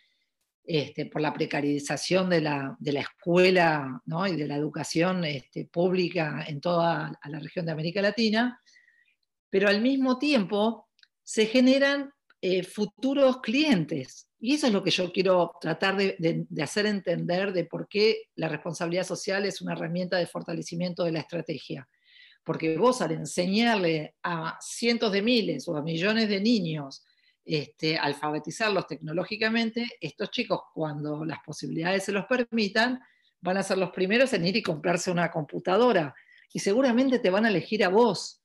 [0.65, 7.19] este, por la precarización de la, escuela y de la educación este, pública en toda
[7.25, 8.61] la región de América Latina,
[9.49, 10.87] pero al mismo tiempo
[11.21, 14.29] se generan eh, futuros clientes.
[14.39, 18.47] Y eso es lo que yo quiero tratar de, hacer entender de por qué la
[18.47, 21.87] responsabilidad social es una herramienta de fortalecimiento de la estrategia
[22.43, 27.03] porque vos al enseñarle a cientos de miles o a millones de niños,
[27.45, 33.01] este, alfabetizarlos tecnológicamente, estos chicos cuando las posibilidades se los permitan,
[33.41, 36.15] van a ser los primeros en ir y comprarse una computadora.
[36.55, 38.39] y seguramente te van a elegir a vos,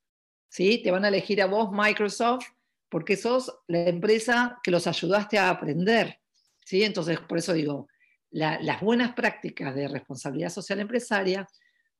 [0.47, 0.81] ¿sí?
[0.83, 2.47] Te van a elegir a vos Microsoft
[2.89, 6.19] porque sos la empresa que los ayudaste a aprender,
[6.65, 6.83] ¿sí?
[6.83, 7.87] Entonces, por eso digo,
[8.31, 11.47] las buenas prácticas de responsabilidad social empresaria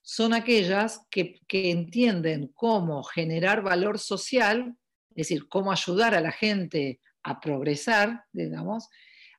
[0.02, 4.76] son aquellas que, entienden cómo generar valor social,
[5.12, 8.90] es decir, cómo ayudar a la gente a progresar, digamos,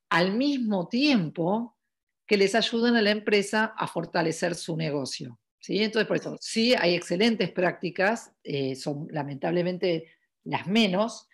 [0.09, 1.77] al mismo tiempo
[2.27, 5.41] que les ayudan a la empresa a fortalecer su negocio.
[5.59, 5.83] ¿sí?
[5.83, 10.07] Entonces, por eso, sí hay excelentes prácticas, eh, son lamentablemente
[10.45, 11.29] las menos,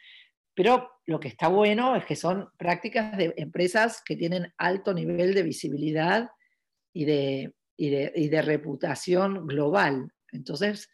[0.55, 5.35] pero lo que está bueno es que son prácticas de empresas que tienen alto nivel
[5.35, 6.31] de visibilidad
[6.95, 10.13] y de, y de reputación global.
[10.33, 10.89] Entonces,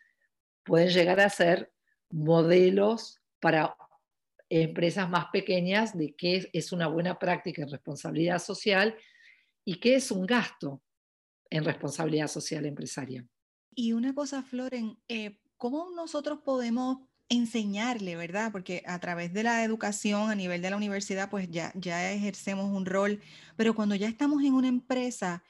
[0.65, 1.73] pueden llegar a ser
[2.11, 3.77] modelos para
[4.49, 8.95] empresas más pequeñas de qué es una buena práctica en responsabilidad social
[9.65, 10.83] y qué es un gasto
[11.51, 13.27] en responsabilidad social empresaria.
[13.75, 16.99] Y una cosa, Floren, eh, ¿cómo nosotros podemos
[17.31, 18.53] enseñarle, verdad?
[18.53, 22.67] Porque a través de la educación a nivel de la universidad, pues ya, ya ejercemos
[22.67, 23.21] un rol,
[23.57, 25.43] pero cuando ya estamos en una empresa,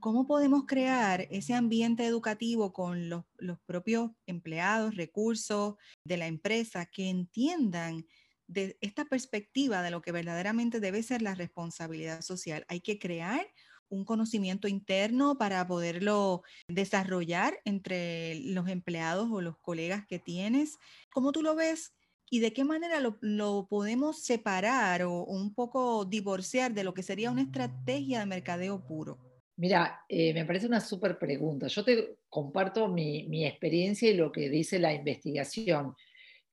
[0.00, 6.86] ¿cómo podemos crear ese ambiente educativo con los, los propios empleados, recursos de la empresa
[6.86, 8.06] que entiendan
[8.48, 12.64] de esta perspectiva de lo que verdaderamente debe ser la responsabilidad social.
[12.68, 13.46] Hay que crear
[13.88, 20.78] un conocimiento interno para poderlo desarrollar entre los empleados o los colegas que tienes.
[21.12, 21.92] ¿Cómo tú lo ves?
[22.28, 27.30] ¿Y de qué manera lo, podemos separar o, un poco divorciar de lo que sería
[27.30, 29.18] una estrategia de mercadeo puro?
[29.56, 31.66] Mira, eh, me parece una súper pregunta.
[31.68, 35.94] Yo te comparto mi, experiencia y lo que dice la investigación.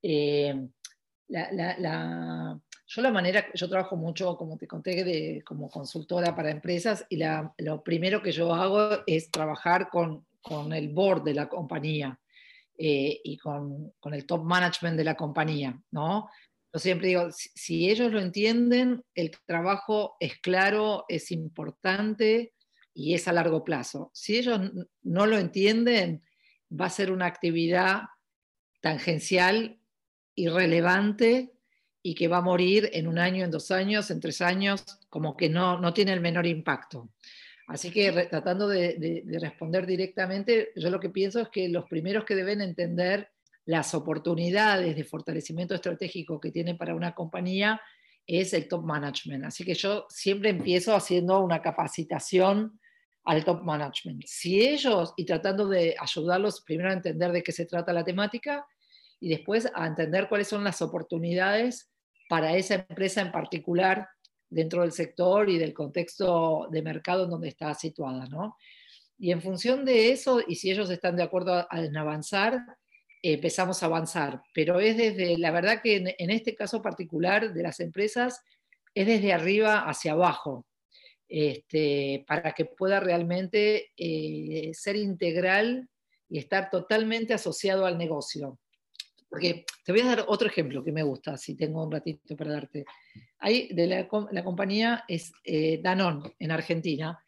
[0.02, 0.68] Eh,
[1.28, 7.06] la, yo la manera, yo trabajo mucho, como te conté, de, como consultora para empresas
[7.10, 7.20] y
[7.58, 12.20] lo primero que yo hago es trabajar con, con el board de la compañía
[12.78, 16.30] eh, y con, con, el top management de la compañía, ¿no?
[16.74, 22.54] Yo siempre digo, si, ellos lo entienden, el trabajo es claro, es importante
[22.94, 24.12] y es a largo plazo.
[24.14, 24.60] Si ellos
[25.02, 26.24] no lo entienden,
[26.70, 28.04] va a ser una actividad
[28.82, 29.80] tangencial
[30.36, 31.54] irrelevante
[32.02, 35.38] y que va a morir en un año, en dos años, en tres años, como
[35.38, 37.10] que no, no tiene el menor impacto.
[37.68, 42.36] Así que tratando de, responder directamente, yo lo que pienso es que los primeros que
[42.36, 43.30] deben entender
[43.66, 47.80] las oportunidades de fortalecimiento estratégico que tiene para una compañía
[48.28, 49.46] es el top management.
[49.46, 52.80] Así que yo siempre empiezo haciendo una capacitación
[53.26, 54.24] al top management.
[54.26, 58.66] Si ellos, y tratando de ayudarlos primero a entender de qué se trata la temática,
[59.20, 61.90] y después a entender cuáles son las oportunidades
[62.28, 64.08] para esa empresa en particular
[64.50, 68.26] dentro del sector y del contexto de mercado en donde está situada.
[68.28, 68.58] ¿no?
[69.18, 72.60] Y en función de eso, y si ellos están de acuerdo en avanzar,
[73.22, 74.42] empezamos a avanzar.
[74.54, 78.42] Pero es desde, la verdad que en, este caso particular de las empresas,
[78.94, 80.66] es desde arriba hacia abajo,
[81.36, 85.90] este, para que pueda realmente eh, ser integral
[86.30, 88.60] y estar totalmente asociado al negocio.
[89.28, 92.52] Porque te voy a dar otro ejemplo que me gusta, si tengo un ratito para
[92.52, 92.86] darte.
[93.40, 97.20] Ahí de la, compañía es eh, Danone en Argentina.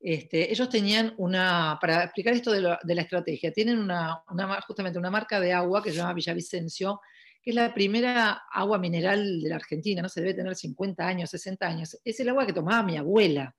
[0.00, 4.24] Este, ellos tenían una, para explicar esto de, la estrategia, tienen una,
[4.66, 6.98] justamente una marca de agua que se llama Villavicencio,
[7.42, 11.30] que es la primera agua mineral de la Argentina, no se debe tener 50 años,
[11.30, 11.98] 60 años.
[12.04, 13.54] Es el agua que tomaba mi abuela.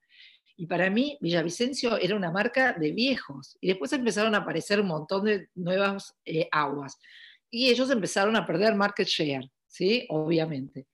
[0.56, 3.58] Y para mí, Villavicencio era una marca de viejos.
[3.60, 7.00] Y después empezaron a aparecer un montón de nuevas eh, aguas
[7.52, 10.06] y ellos empezaron a perder market share, ¿sí?
[10.10, 10.88] Obviamente.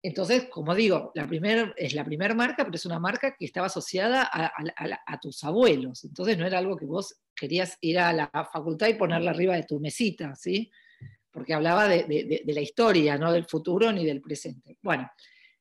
[0.00, 3.66] Entonces, como digo, la primer, es la primera marca, pero es una marca que estaba
[3.66, 6.04] asociada a, tus abuelos.
[6.04, 9.64] Entonces no era algo que vos querías ir a la facultad y ponerla arriba de
[9.64, 10.70] tu mesita, ¿sí?
[11.32, 14.78] Porque hablaba de, la historia, no del futuro ni del presente.
[14.82, 15.10] Bueno,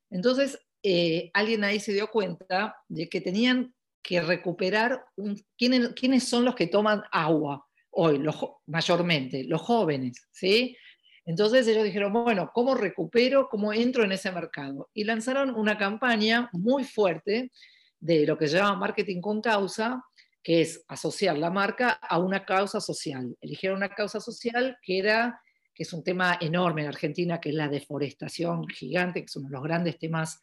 [0.09, 5.05] entonces eh, alguien ahí se dio cuenta de que tenían que recuperar
[5.57, 8.24] quiénes son los que toman agua hoy,
[8.65, 10.76] mayormente, los jóvenes, ¿sí?
[11.26, 14.89] Entonces ellos dijeron, bueno, ¿cómo recupero, cómo entro en ese mercado?
[14.93, 17.51] Y lanzaron una campaña muy fuerte
[17.99, 20.03] de lo que se llama marketing con causa,
[20.41, 23.38] que es asociar la marca a una causa social.
[23.41, 25.39] Eligieron una causa social que era,
[25.82, 29.47] que es un tema enorme en Argentina, que es la deforestación gigante, que es uno
[29.47, 30.39] de los grandes temas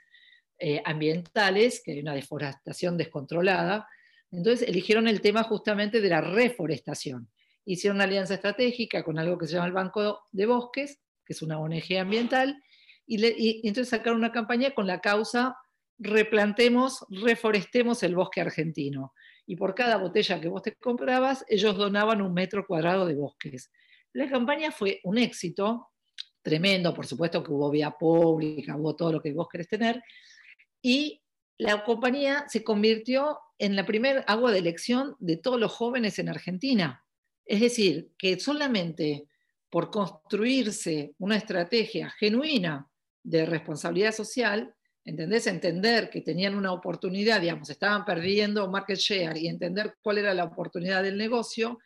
[0.58, 3.86] eh, ambientales, que hay una deforestación descontrolada.
[4.32, 7.28] Entonces eligieron el tema justamente de la reforestación
[7.64, 11.42] hicieron una alianza estratégica con algo que se llama el Banco de Bosques, que es
[11.42, 12.60] una ONG ambiental,
[13.06, 15.56] y, entonces sacaron una campaña con la causa
[16.00, 19.12] replantemos, reforestemos el bosque argentino.
[19.46, 23.70] y por cada botella que vos te comprabas, ellos donaban un metro cuadrado de bosques.
[24.12, 25.88] La campaña fue un éxito
[26.42, 30.02] tremendo, por supuesto que hubo vía pública, hubo todo lo que vos querés tener,
[30.80, 31.20] y
[31.58, 36.28] la compañía se convirtió en la primera agua de elección de todos los jóvenes en
[36.28, 37.04] Argentina.
[37.44, 39.26] Es decir, que solamente
[39.68, 42.88] por construirse una estrategia genuina
[43.22, 45.46] de responsabilidad social, ¿entendés?
[45.46, 50.44] Entender que tenían una oportunidad, digamos, estaban perdiendo market share y entender cuál era la
[50.44, 51.78] oportunidad del negocio,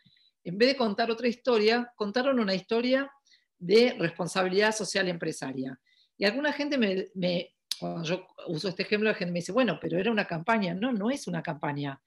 [0.45, 3.11] en vez de contar otra historia, contaron una historia
[3.59, 5.79] de responsabilidad social empresaria.
[6.19, 9.99] Y alguna gente me, cuando yo uso este ejemplo, la gente me dice, bueno, pero
[9.99, 10.75] era una campaña.
[10.75, 12.01] No, no es una campaña.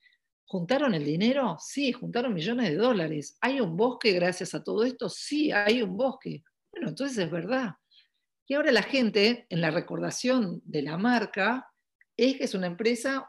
[0.47, 1.57] ¿Juntaron el dinero?
[1.59, 3.37] Sí, juntaron millones de dólares.
[3.41, 5.09] ¿Hay un bosque gracias a todo esto?
[5.09, 6.43] Sí, hay un bosque.
[6.71, 7.75] Bueno, entonces es verdad.
[8.47, 11.67] Y ahora la gente, en la recordación de la marca,
[12.15, 13.27] es que es una empresa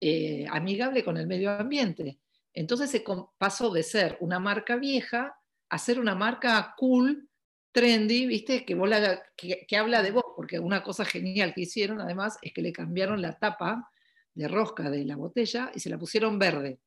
[0.00, 2.18] eh, amigable con el medio ambiente.
[2.58, 3.04] Entonces se
[3.38, 5.38] pasó de ser una marca vieja
[5.68, 7.28] a ser una marca cool,
[7.70, 8.64] trendy, ¿viste?
[8.64, 8.74] Que,
[9.76, 13.38] habla de vos, porque una cosa genial que hicieron además es que le cambiaron la
[13.38, 13.88] tapa
[14.34, 16.80] de rosca de la botella y se la pusieron verde.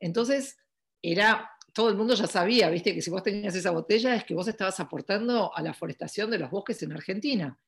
[0.00, 0.56] Entonces,
[1.02, 2.94] era, todo el mundo ya sabía, ¿viste?
[2.94, 6.38] Que si vos tenías esa botella es que vos estabas aportando a la forestación de
[6.38, 7.58] los bosques en Argentina,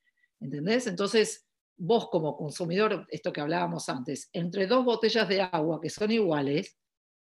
[0.40, 0.86] ¿entendés?
[0.86, 1.44] Entonces,
[1.76, 6.78] vos como consumidor, esto que hablábamos antes, entre dos botellas de agua que son iguales,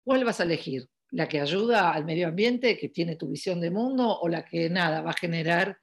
[0.05, 0.89] ¿cuál vas a elegir?
[1.11, 4.71] ¿La que ayuda al medio ambiente, que tiene tu visión de mundo, o la que
[4.71, 5.79] nada, va a generar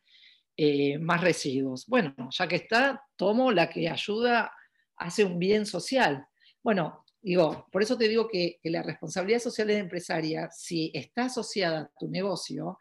[0.55, 1.85] eh, más residuos?
[1.87, 4.51] Bueno, ya que está, tomo la que ayuda,
[4.95, 6.25] hace un bien social.
[6.63, 11.25] Bueno, digo, por eso te digo que, que la responsabilidad social de empresaria, si está
[11.25, 12.77] asociada a tu negocio,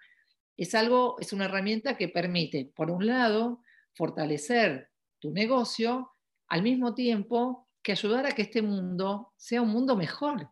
[0.57, 3.62] es algo, es una herramienta que permite, por un lado,
[3.95, 6.12] fortalecer tu negocio,
[6.49, 10.51] al mismo tiempo que ayudar a que este mundo sea un mundo mejor.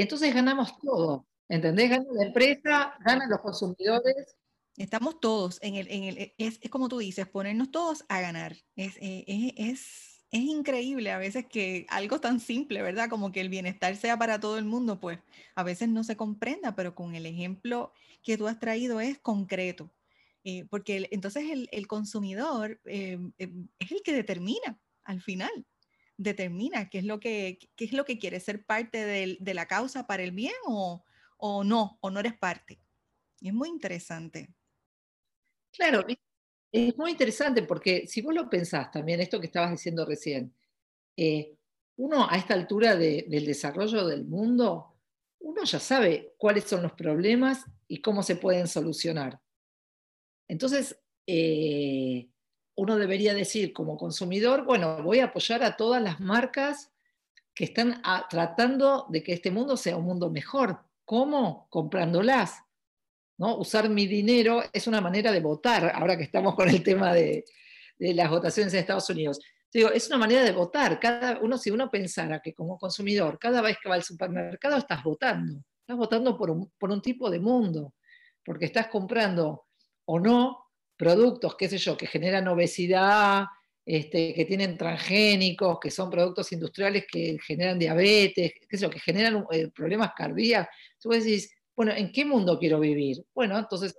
[0.00, 1.90] Entonces ganamos todo, ¿entendés?
[1.90, 4.36] Gana la empresa, ganan los consumidores.
[4.76, 8.56] Estamos todos en el, en el es, como tú dices, ponernos todos a ganar.
[8.76, 13.08] Es, eh, es, es, es, increíble a veces que algo tan simple, ¿verdad?
[13.10, 15.18] Como que el bienestar sea para todo el mundo, pues
[15.56, 17.92] a veces no se comprenda, pero con el ejemplo
[18.22, 19.90] que tú has traído es concreto.
[20.44, 25.66] Eh, porque entonces el, el consumidor eh, es el que determina al final
[26.18, 30.22] determina qué es lo que, es lo que quiere, ser parte de, la causa para
[30.22, 31.04] el bien o,
[31.64, 32.78] no, o no eres parte.
[33.40, 34.52] es muy interesante.
[35.72, 36.04] Claro,
[36.72, 40.52] es muy interesante porque si vos lo pensás también, esto que estabas diciendo recién,
[41.16, 41.56] eh,
[41.96, 44.96] uno a esta altura del desarrollo del mundo,
[45.40, 49.40] uno ya sabe cuáles son los problemas y cómo se pueden solucionar.
[50.48, 52.28] Entonces, eh,
[52.78, 56.92] uno debería decir como consumidor, bueno, voy a apoyar a todas las marcas
[57.52, 58.00] que están
[58.30, 60.78] tratando de que este mundo sea un mundo mejor.
[61.04, 61.66] ¿Cómo?
[61.70, 62.62] Comprándolas.
[63.36, 63.56] ¿no?
[63.56, 67.44] Usar mi dinero es una manera de votar, ahora que estamos con el tema de,
[67.98, 69.40] las votaciones en Estados Unidos.
[69.72, 71.00] Digo, es una manera de votar.
[71.00, 75.02] Cada uno, si uno pensara que como consumidor, cada vez que va al supermercado estás
[75.02, 77.94] votando, estás votando por un tipo de mundo,
[78.44, 79.66] porque estás comprando
[80.04, 80.67] o no
[80.98, 83.46] productos, qué sé yo, que generan obesidad,
[83.86, 89.00] este, que tienen transgénicos, que son productos industriales que generan diabetes, qué sé yo, que
[89.00, 90.74] generan eh, problemas cardíacos.
[91.00, 93.24] Tú decís, bueno, ¿en qué mundo quiero vivir?
[93.32, 93.96] Bueno, entonces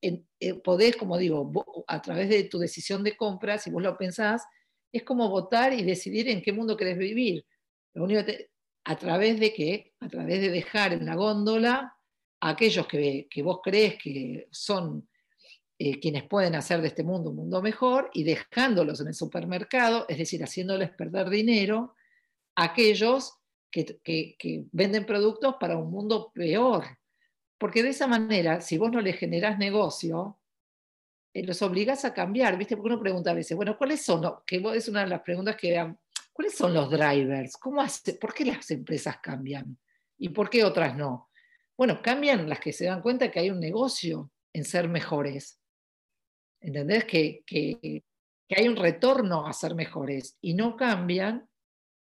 [0.00, 1.52] eh, podés, como digo,
[1.86, 4.44] a través de tu decisión de compra, si vos lo pensás,
[4.92, 7.44] es como votar y decidir en qué mundo querés vivir.
[7.92, 8.22] Lo único
[8.84, 9.92] a través de qué?
[10.00, 11.96] A través de dejar en la góndola
[12.40, 15.09] a aquellos que, que vos crees que son
[15.82, 20.04] eh, quienes pueden hacer de este mundo un mundo mejor y dejándolos en el supermercado,
[20.10, 21.94] es decir, haciéndoles perder dinero
[22.54, 23.38] a aquellos
[23.70, 23.98] que,
[24.72, 26.84] venden productos para un mundo peor.
[27.56, 30.38] Porque de esa manera, si vos no les generás negocio,
[31.32, 32.76] eh, los obligas a cambiar, ¿viste?
[32.76, 34.20] Porque uno pregunta a veces, bueno, ¿cuáles son?
[34.20, 35.94] Los, que es una de las preguntas que
[36.30, 37.56] ¿cuáles son los drivers?
[37.56, 39.78] ¿Cómo hace, ¿Por qué las empresas cambian?
[40.18, 41.30] ¿Y por qué otras no?
[41.74, 45.59] Bueno, cambian las que se dan cuenta que hay un negocio en ser mejores.
[46.60, 47.04] ¿Entendés?
[47.04, 47.42] Que,
[48.50, 51.48] hay un retorno a ser mejores y no cambian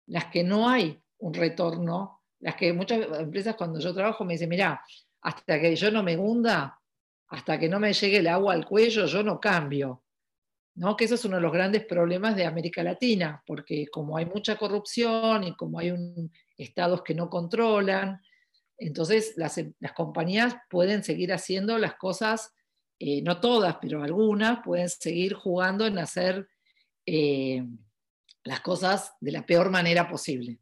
[0.05, 4.49] las que no hay un retorno, las que muchas empresas cuando yo trabajo me dicen,
[4.49, 4.79] mira,
[5.21, 6.79] hasta que yo no me hunda,
[7.29, 10.03] hasta que no me llegue el agua al cuello, yo no cambio.
[10.75, 10.95] ¿No?
[10.95, 14.57] Que eso es uno de los grandes problemas de América Latina, porque como hay mucha
[14.57, 18.21] corrupción y como hay un, estados que no controlan,
[18.77, 22.53] entonces las, las compañías pueden seguir haciendo las cosas
[22.99, 26.47] eh, no todas, pero algunas, pueden seguir jugando en hacer
[27.05, 27.63] eh,
[28.43, 30.59] las cosas de la peor manera posible.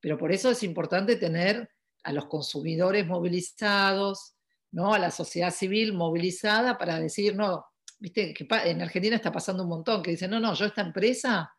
[0.00, 1.70] Pero por eso es importante tener
[2.02, 4.34] a los consumidores movilizados,
[4.72, 4.92] ¿no?
[4.92, 7.66] a la sociedad civil movilizada para decir, no,
[7.98, 11.52] viste que en Argentina está pasando un montón, que dicen, no, no, yo esta empresa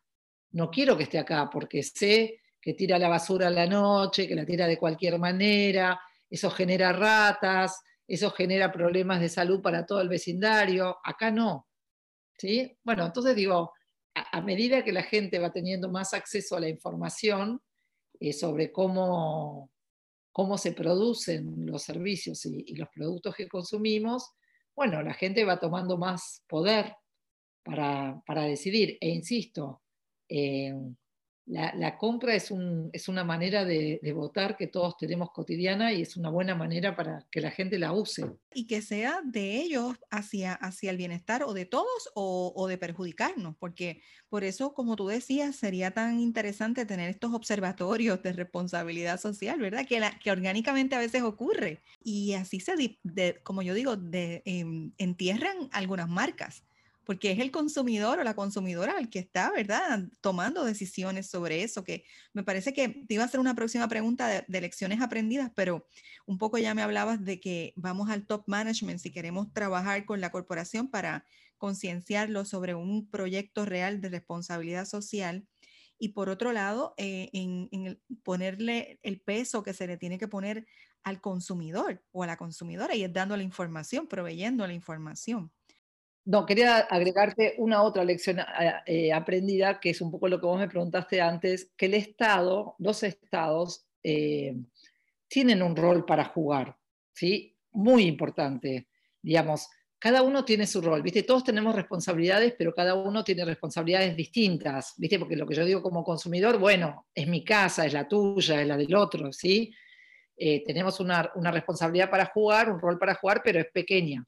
[0.51, 4.35] no quiero que esté acá porque sé que tira la basura a la noche, que
[4.35, 5.99] la tira de cualquier manera,
[6.29, 11.67] eso genera ratas, eso genera problemas de salud para todo el vecindario, acá no.
[12.37, 12.75] ¿Sí?
[12.83, 13.73] Bueno, entonces digo,
[14.15, 17.61] a, medida que la gente va teniendo más acceso a la información
[18.19, 19.69] eh, sobre cómo,
[20.31, 24.31] cómo se producen los servicios y, los productos que consumimos,
[24.75, 26.95] bueno, la gente va tomando más poder
[27.63, 28.97] para, decidir.
[29.01, 29.83] E insisto,
[30.27, 30.73] eh,
[31.49, 36.53] la, compra es, una manera de, votar que todos tenemos cotidiana y es una buena
[36.53, 38.25] manera para que la gente la use.
[38.53, 43.55] Y que sea de ellos hacia, hacia el bienestar o de todos o, de perjudicarnos,
[43.57, 49.59] porque por eso, como tú decías, sería tan interesante tener estos observatorios de responsabilidad social,
[49.59, 49.87] ¿verdad?
[49.87, 51.81] Que, que orgánicamente a veces ocurre.
[52.03, 52.99] Y así se,
[53.41, 56.63] como yo digo, de, em, entierran algunas marcas
[57.09, 61.83] porque es el consumidor o la consumidora el que está, ¿verdad?, tomando decisiones sobre eso,
[61.83, 62.03] que
[62.33, 65.87] me parece que te iba a hacer una próxima pregunta de, lecciones aprendidas, pero
[66.27, 70.21] un poco ya me hablabas de que vamos al top management si queremos trabajar con
[70.21, 71.25] la corporación para
[71.57, 75.47] concienciarlo sobre un proyecto real de responsabilidad social.
[75.97, 80.67] Y por otro lado, eh, en, ponerle el peso que se le tiene que poner
[81.01, 85.51] al consumidor o a la consumidora y es dando la información, proveyendo la información.
[86.25, 88.37] No, quería agregarte una otra lección
[88.85, 92.75] eh, aprendida, que es un poco lo que vos me preguntaste antes, que el Estado,
[92.77, 94.55] los estados, eh,
[95.27, 96.75] tienen un rol para jugar,
[97.13, 97.55] ¿sí?
[97.71, 98.87] Muy importante.
[99.21, 101.23] Digamos, cada uno tiene su rol, ¿viste?
[101.23, 105.19] Todos tenemos responsabilidades, pero cada uno tiene responsabilidades distintas, ¿viste?
[105.19, 108.67] Porque lo que yo digo como consumidor, bueno, es mi casa, es la tuya, es
[108.67, 109.73] la del otro, ¿sí?
[110.37, 114.25] Eh, tenemos una, una, responsabilidad para jugar, un rol para jugar, pero es pequeña.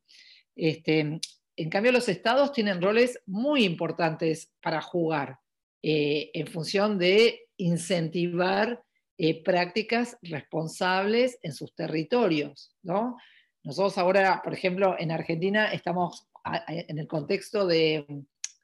[0.54, 1.22] Este,
[1.56, 5.40] en cambio, los estados tienen roles muy importantes para jugar
[5.84, 8.82] eh, en función de incentivar
[9.18, 12.76] eh, prácticas responsables en sus territorios.
[12.84, 13.18] ¿no?
[13.64, 16.28] Nosotros ahora, por ejemplo, en Argentina estamos
[16.68, 18.06] en el contexto de,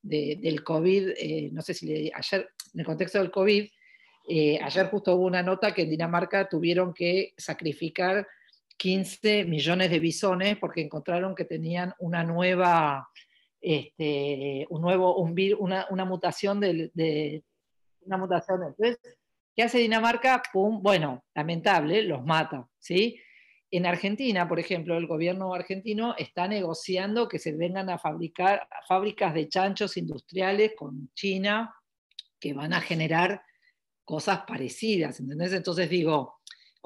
[0.02, 3.68] del COVID, eh, no sé si ayer, en el contexto del COVID,
[4.62, 8.28] ayer justo hubo una nota que en Dinamarca tuvieron que sacrificar
[8.78, 13.10] 15 millones de bisones porque encontraron que tenían una nueva,
[13.60, 17.44] este, un nuevo, un una, una, mutación de,
[18.02, 18.64] una mutación.
[18.64, 19.00] Entonces,
[19.56, 20.42] ¿qué hace Dinamarca?
[20.54, 23.20] Pum, bueno, lamentable, los mata, ¿sí?
[23.70, 29.34] En Argentina, por ejemplo, el gobierno argentino está negociando que se vengan a fabricar fábricas
[29.34, 31.76] de chanchos industriales con China
[32.40, 33.42] que van a generar
[34.06, 35.52] cosas parecidas, ¿entendés?
[35.52, 36.37] Entonces digo,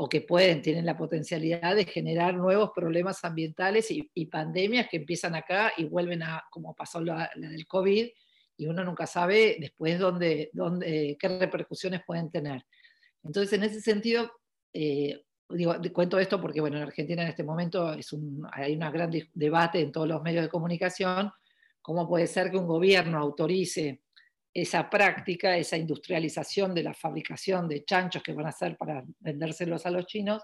[0.03, 5.35] o que pueden, tienen la potencialidad de generar nuevos problemas ambientales y, pandemias que empiezan
[5.35, 8.07] acá y vuelven a, como pasó la, del COVID,
[8.57, 12.65] y uno nunca sabe después dónde, dónde, qué repercusiones pueden tener.
[13.23, 14.31] Entonces, en ese sentido,
[14.73, 18.91] eh, digo, cuento esto porque, bueno, en Argentina en este momento es un, hay un
[18.91, 21.31] gran debate en todos los medios de comunicación,
[21.79, 24.01] cómo puede ser que un gobierno autorice
[24.53, 29.85] esa práctica, esa industrialización de la fabricación de chanchos que van a hacer para vendérselos
[29.85, 30.43] a los chinos,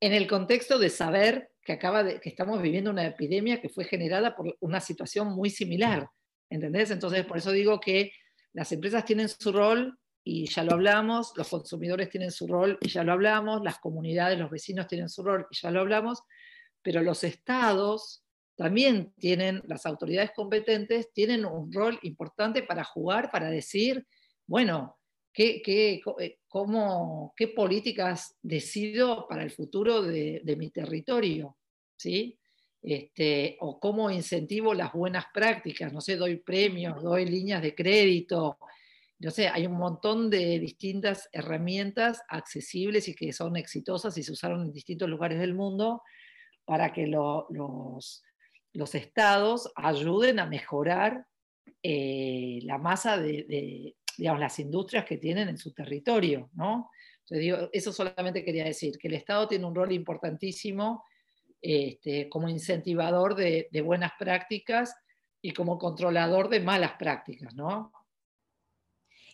[0.00, 3.84] en el contexto de saber que, acaba de, que estamos viviendo una epidemia que fue
[3.84, 6.08] generada por una situación muy similar.
[6.50, 6.90] ¿Entendés?
[6.90, 8.12] Entonces, por eso digo que
[8.52, 12.88] las empresas tienen su rol y ya lo hablamos, los consumidores tienen su rol y
[12.88, 16.22] ya lo hablamos, las comunidades, los vecinos tienen su rol y ya lo hablamos,
[16.82, 18.24] pero los estados
[18.58, 24.04] también tienen, las autoridades competentes tienen un rol importante para jugar, para decir,
[24.48, 24.98] bueno,
[25.32, 31.56] ¿qué, eh, cómo, qué políticas decido para el futuro de, mi territorio?
[31.96, 32.36] ¿Sí?
[32.82, 38.58] Este, o cómo incentivo las buenas prácticas, no sé, doy premios, doy líneas de crédito,
[39.20, 44.32] no sé, hay un montón de distintas herramientas accesibles y que son exitosas y se
[44.32, 46.02] usaron en distintos lugares del mundo
[46.64, 48.24] para que los,
[48.78, 51.26] los estados ayuden a mejorar
[51.82, 56.88] eh, la masa de, digamos, las industrias que tienen en su territorio, ¿no?
[57.28, 61.02] Entonces, eso solamente quería decir, que el Estado tiene un rol importantísimo
[61.60, 64.94] este, como incentivador de, buenas prácticas
[65.42, 67.92] y como controlador de malas prácticas, ¿no?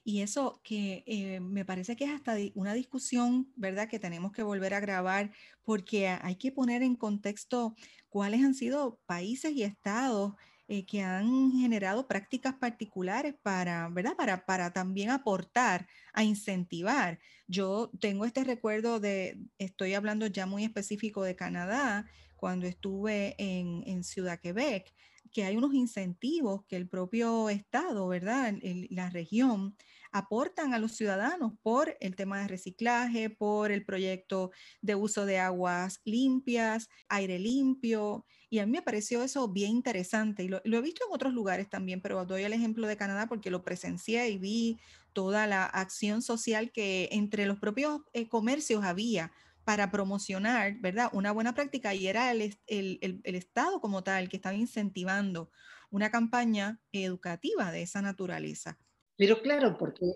[0.05, 3.89] Y eso que eh, me parece que es hasta una discusión, ¿verdad?
[3.89, 5.33] Que tenemos que volver a grabar
[5.63, 7.75] porque hay que poner en contexto
[8.11, 10.35] cuáles han sido países y estados
[10.69, 14.15] eh, que han generado prácticas particulares para, ¿verdad?
[14.17, 17.19] Para, para también aportar, a incentivar.
[17.47, 22.07] Yo tengo este recuerdo de, estoy hablando ya muy específico de Canadá,
[22.45, 24.93] cuando estuve en, en Ciudad Quebec,
[25.33, 28.53] que hay unos incentivos que el propio Estado, ¿verdad?
[28.91, 29.75] la región
[30.13, 34.51] aportan a los ciudadanos por el tema de reciclaje, por el proyecto
[34.83, 38.27] de uso de aguas limpias, aire limpio.
[38.51, 41.71] Y a mí me pareció eso bien interesante y lo, he visto en otros lugares
[41.71, 44.79] también, pero doy el ejemplo de Canadá porque lo presencié y vi
[45.15, 49.33] toda la acción social que entre los propios eh, comercios había
[49.65, 51.09] para promocionar, ¿verdad?
[51.13, 55.51] Una buena práctica y era el, el, el, Estado como tal que estaba incentivando
[55.91, 58.79] una campaña educativa de esa naturaleza.
[59.17, 60.07] Pero claro, porque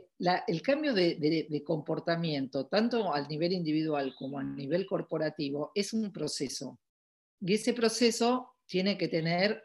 [0.48, 6.80] el cambio de, comportamiento, tanto al nivel individual como a nivel corporativo, es un proceso.
[7.40, 9.62] Y ese proceso tiene que tener,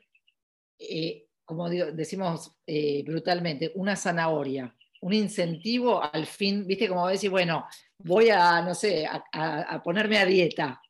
[0.77, 7.65] eh, como decimos eh, brutalmente, una zanahoria, un incentivo al fin, viste, como decir, bueno,
[8.03, 10.81] voy a, no sé, a ponerme a dieta,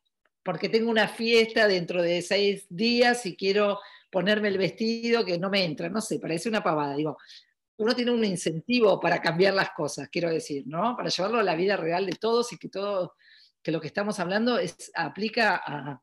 [0.44, 3.80] porque tengo una fiesta dentro de seis días y quiero
[4.14, 6.94] ponerme el vestido que no me entra, no sé, parece una pavada.
[6.94, 7.16] Digo,
[7.78, 10.94] uno tiene un incentivo para cambiar las cosas, quiero decir, ¿no?
[10.96, 13.16] Para llevarlo a la vida real de todos y que todo,
[13.60, 16.00] que lo que estamos hablando es, aplica a,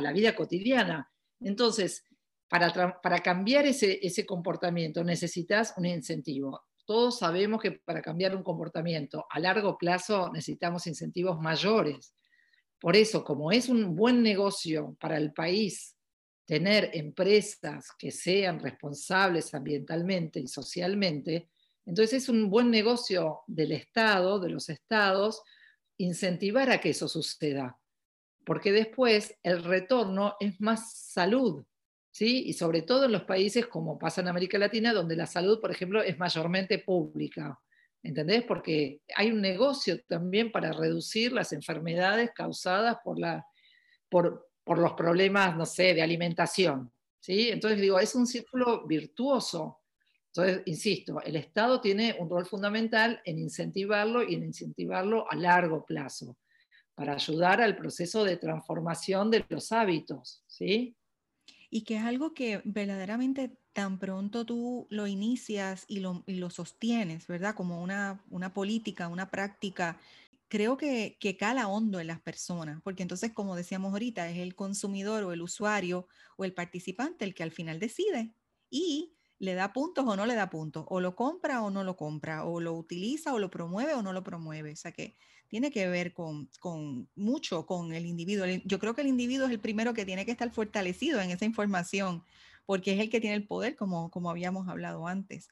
[0.00, 1.10] la vida cotidiana.
[1.40, 2.04] Entonces,
[2.48, 6.64] para, para cambiar ese, ese comportamiento necesitas un incentivo.
[6.84, 12.14] Todos sabemos que para cambiar un comportamiento a largo plazo necesitamos incentivos mayores.
[12.78, 15.96] Por eso, como es un buen negocio para el país
[16.44, 21.48] tener empresas que sean responsables ambientalmente y socialmente,
[21.86, 25.42] entonces es un buen negocio del Estado, de los estados,
[25.96, 27.78] incentivar a que eso suceda,
[28.44, 31.64] porque después el retorno es más salud,
[32.14, 32.44] ¿sí?
[32.46, 35.72] Y sobre todo en los países como pasa en América Latina, donde la salud, por
[35.72, 37.60] ejemplo, es mayormente pública.
[38.04, 38.44] ¿Entendés?
[38.44, 43.44] Porque hay un negocio también para reducir las enfermedades causadas por, la,
[44.08, 46.92] por, por los problemas, no sé, de alimentación.
[47.18, 47.48] ¿sí?
[47.48, 49.80] Entonces digo, es un círculo virtuoso.
[50.28, 55.84] Entonces, insisto, el Estado tiene un rol fundamental en incentivarlo y en incentivarlo a largo
[55.84, 56.36] plazo,
[56.94, 60.44] para ayudar al proceso de transformación de los hábitos.
[60.46, 60.94] ¿sí?
[61.74, 66.48] Y que es algo que verdaderamente tan pronto tú lo inicias y lo, y lo
[66.48, 67.56] sostienes, ¿verdad?
[67.56, 69.98] Como una, una política, una práctica
[70.46, 74.54] creo que, que, cala hondo en las personas, porque entonces, como decíamos ahorita, es el
[74.54, 76.06] consumidor o el usuario
[76.36, 78.32] o el participante el que al final decide
[78.70, 81.96] y le da puntos o no le da puntos, o lo compra o no lo
[81.96, 84.72] compra, o lo utiliza o lo promueve o no lo promueve.
[84.72, 85.16] O sea que
[85.48, 88.46] tiene que ver con, con mucho con el individuo.
[88.64, 91.44] Yo creo que el individuo es el primero que tiene que estar fortalecido en esa
[91.44, 92.24] información,
[92.66, 95.48] porque es el que tiene el poder, como, como habíamos hablado antes.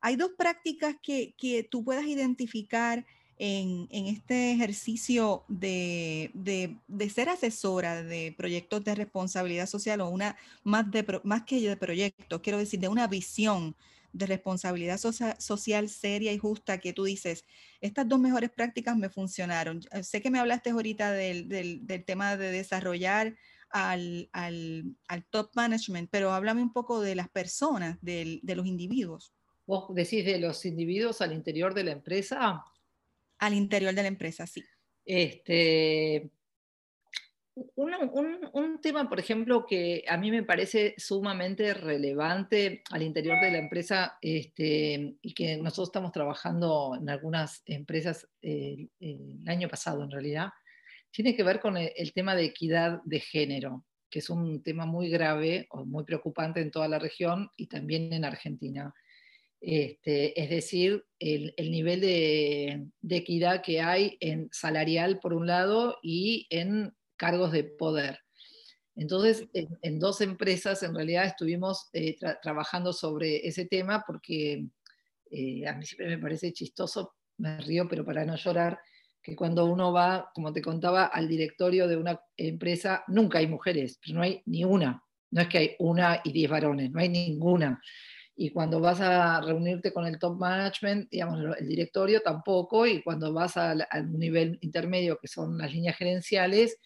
[0.00, 3.04] Hay dos prácticas que, que tú puedas identificar
[3.38, 6.30] en, este ejercicio de,
[7.12, 12.40] ser asesora de proyectos de responsabilidad social o una más, de, más que de proyectos,
[12.40, 13.76] quiero decir, de una visión
[14.12, 14.98] de responsabilidad
[15.38, 17.44] social seria y justa que tú dices,
[17.80, 19.82] estas dos mejores prácticas me funcionaron.
[20.02, 23.36] Sé que me hablaste ahorita del, tema de desarrollar
[23.70, 24.28] al,
[25.30, 29.32] top management, pero háblame un poco de las personas, de los individuos.
[29.66, 32.64] ¿Vos decís de los individuos al interior de la empresa?
[33.38, 34.64] Al interior de la empresa, sí.
[35.04, 36.30] Este,
[37.74, 43.58] un, tema, por ejemplo, que a mí me parece sumamente relevante al interior de la
[43.58, 50.10] empresa este, y que nosotros estamos trabajando en algunas empresas eh, el año pasado en
[50.10, 50.50] realidad,
[51.10, 55.08] tiene que ver con el, tema de equidad de género, que es un tema muy
[55.08, 58.94] grave o muy preocupante en toda la región y también en Argentina.
[59.60, 66.46] Este, es decir, el, nivel de, equidad que hay en salarial por un lado y
[66.50, 68.20] en cargos de poder.
[68.94, 74.66] Entonces, en, dos empresas en realidad estuvimos eh, trabajando sobre ese tema porque
[75.30, 78.78] eh, a mí siempre me parece chistoso, me río, pero para no llorar,
[79.22, 83.98] que cuando uno va, como te contaba, al directorio de una empresa, nunca hay mujeres,
[84.00, 85.02] pero no hay ni una.
[85.30, 87.80] No es que hay una y diez varones, no hay ninguna
[88.40, 93.32] y cuando vas a reunirte con el top management, digamos, el directorio tampoco, y cuando
[93.32, 96.78] vas al, nivel intermedio, que son las líneas gerenciales,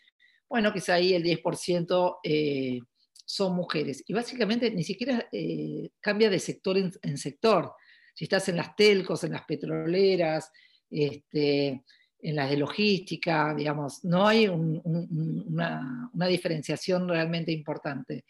[0.48, 2.80] bueno, quizá ahí el 10% eh,
[3.26, 4.02] son mujeres.
[4.06, 7.74] Y básicamente ni siquiera eh, cambia de sector en, sector.
[8.14, 10.50] Si estás en las telcos, en las petroleras,
[10.88, 11.84] este,
[12.22, 18.24] en las de logística, digamos, no hay una, una diferenciación realmente importante.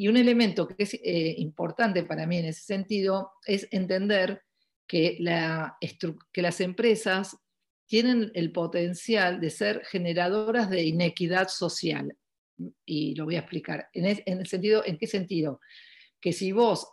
[0.00, 4.40] Y un elemento que es eh, importante para mí en ese sentido es entender
[4.86, 7.36] que, las empresas
[7.84, 12.16] tienen el potencial de ser generadoras de inequidad social.
[12.86, 13.90] Y lo voy a explicar.
[13.92, 15.60] En, el sentido, ¿En qué sentido?
[16.18, 16.90] Que si vos,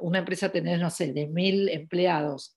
[0.00, 2.56] una empresa tenés, no sé, de mil empleados,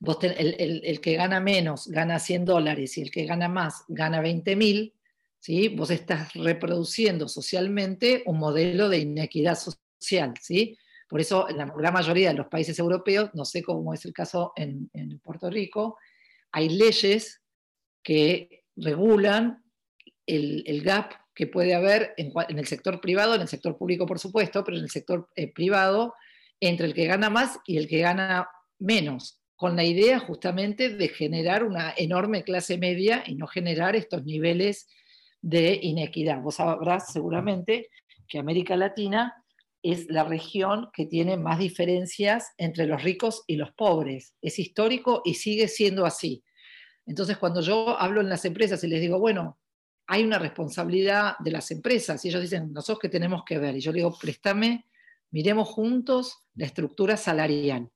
[0.00, 4.56] vos el, que gana menos gana 100 dólares y el que gana más gana 20
[4.56, 4.94] mil,
[5.42, 5.68] ¿sí?
[5.68, 10.34] vos estás reproduciendo socialmente un modelo de inequidad social.
[10.40, 10.78] ¿sí?
[11.08, 14.12] Por eso, en la gran mayoría de los países europeos, no sé cómo es el
[14.12, 14.88] caso en,
[15.18, 15.98] Puerto Rico,
[16.52, 17.42] hay leyes
[18.04, 19.64] que regulan
[20.26, 24.62] el, gap que puede haber en, el sector privado, en el sector público por supuesto,
[24.62, 26.14] pero en el sector eh, privado,
[26.60, 31.08] entre el que gana más y el que gana menos, con la idea justamente de
[31.08, 34.86] generar una enorme clase media y no generar estos niveles
[35.42, 36.40] de inequidad.
[36.40, 37.90] Vos sabrás seguramente
[38.28, 39.34] que América Latina
[39.82, 44.34] es la región que tiene más diferencias entre los ricos y los pobres.
[44.40, 46.44] Es histórico y sigue siendo así.
[47.04, 49.58] Entonces, cuando yo hablo en las empresas y les digo, bueno,
[50.06, 53.80] hay una responsabilidad de las empresas, y ellos dicen, nosotros que tenemos que ver, y
[53.80, 54.86] yo les digo, préstame,
[55.30, 57.90] miremos juntos la estructura salarial.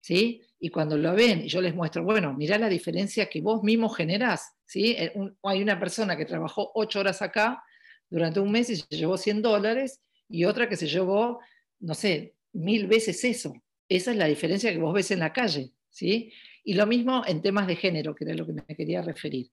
[0.00, 0.42] ¿Sí?
[0.62, 4.52] Y cuando lo ven yo les muestro, bueno, mirá la diferencia que vos mismo generás,
[4.66, 4.94] ¿sí?
[4.98, 7.64] Eh, hay una persona que trabajó ocho horas acá
[8.10, 11.40] durante un mes y se llevó 100 dólares y otra que se llevó,
[11.78, 13.54] no sé, mil veces eso.
[13.88, 16.32] Esa es la diferencia que vos ves en la calle, ¿sí?
[16.62, 19.50] Y lo mismo en temas de género, que era lo que me quería referir.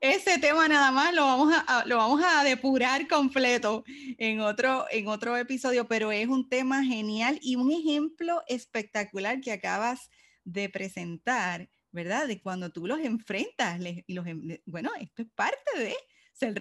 [0.00, 3.82] Ese tema nada más lo vamos a, lo vamos a depurar completo
[4.16, 9.50] en otro, en otro episodio, pero es un tema genial y un ejemplo espectacular que
[9.50, 10.08] acabas
[10.48, 12.26] de presentar, ¿verdad?
[12.26, 14.26] De cuando tú los enfrentas, los,
[14.64, 15.94] bueno, esto es parte de,
[16.32, 16.54] ser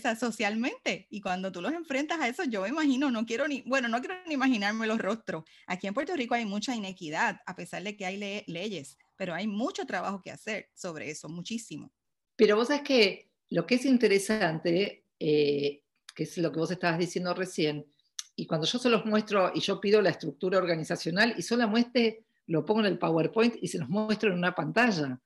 [0.00, 1.06] sea, socialmente.
[1.10, 4.00] Y cuando tú los enfrentas a eso, yo me imagino, no quiero ni, bueno, no
[4.00, 5.44] quiero ni imaginarme los rostros.
[5.66, 9.46] Aquí en Puerto Rico hay mucha inequidad, a pesar de que hay leyes, pero hay
[9.46, 11.92] mucho trabajo que hacer sobre eso, muchísimo.
[12.36, 15.82] Pero vos sabes que lo que es interesante, eh,
[16.14, 17.86] que es lo que vos estabas diciendo recién,
[18.34, 22.25] y cuando yo se los muestro y yo pido la estructura organizacional y solo muestre,
[22.46, 25.20] lo pongo en el PowerPoint y se los muestro en una pantalla.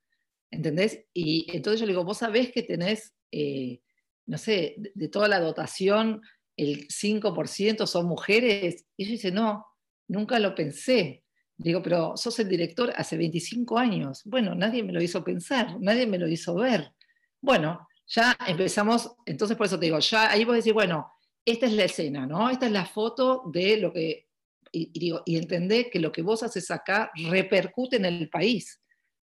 [0.49, 1.05] ¿Entendés?
[1.13, 3.81] Y entonces yo le digo, vos sabés que tenés eh,
[4.25, 6.21] no sé, de, toda la dotación,
[6.55, 8.85] el 5% son mujeres.
[8.97, 9.65] Y ella dice, no,
[10.07, 11.23] nunca lo pensé.
[11.57, 14.21] Digo, pero sos el director hace 25 años.
[14.25, 16.93] Bueno, nadie me lo hizo pensar, nadie me lo hizo ver.
[17.41, 21.11] Bueno, ya empezamos, entonces por eso te digo, ya ahí vos decís, bueno,
[21.45, 22.49] esta es la escena, ¿no?
[22.49, 24.27] Esta es la foto de lo que,
[24.71, 28.81] y, digo, y entendé que lo que vos haces acá repercute en el país.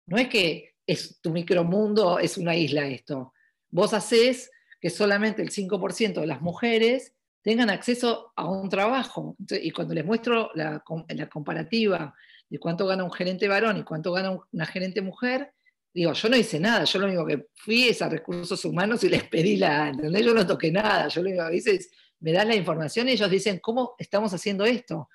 [0.07, 3.33] No es que es tu micromundo, es una isla esto.
[3.71, 9.37] Vos hacés que solamente el 5% de las mujeres tengan acceso a un trabajo.
[9.51, 10.83] y cuando les muestro la,
[11.31, 12.15] comparativa
[12.49, 15.53] de cuánto gana un gerente varón y cuánto gana una gerente mujer,
[15.93, 19.09] digo, yo no hice nada, yo lo único que fui es a recursos humanos y
[19.09, 20.25] les pedí la, ¿entendés?
[20.25, 21.91] Yo no toqué nada, yo lo único que hice es,
[22.25, 25.09] me das la información y ellos dicen, ¿cómo estamos haciendo esto?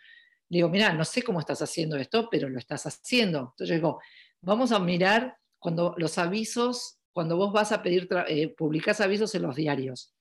[0.47, 3.39] Digo, mira, no sé cómo estás haciendo esto, pero lo estás haciendo.
[3.39, 4.01] Entonces yo digo,
[4.41, 9.41] vamos a mirar cuando los avisos cuando vos vas a pedir, eh, publicás avisos en
[9.41, 10.13] los diarios,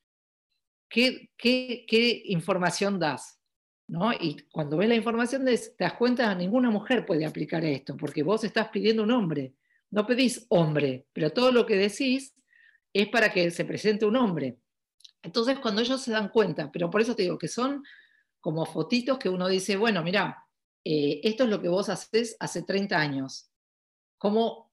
[0.89, 3.41] ¿qué, qué, información das?
[3.87, 4.13] ¿No?
[4.13, 8.23] Y cuando ves la información te das cuenta que ninguna mujer puede aplicar esto, porque
[8.23, 9.55] vos estás pidiendo un hombre,
[9.91, 12.35] no pedís hombre, pero todo lo que decís
[12.93, 14.59] es para que se presente un hombre.
[15.23, 17.85] Entonces, cuando ellos se dan cuenta, pero por eso te digo que son
[18.41, 20.47] como fotitos que uno dice, bueno, mira,
[20.85, 23.51] eh, esto es lo que vos haces hace 30 años.
[24.17, 24.73] ¿Cómo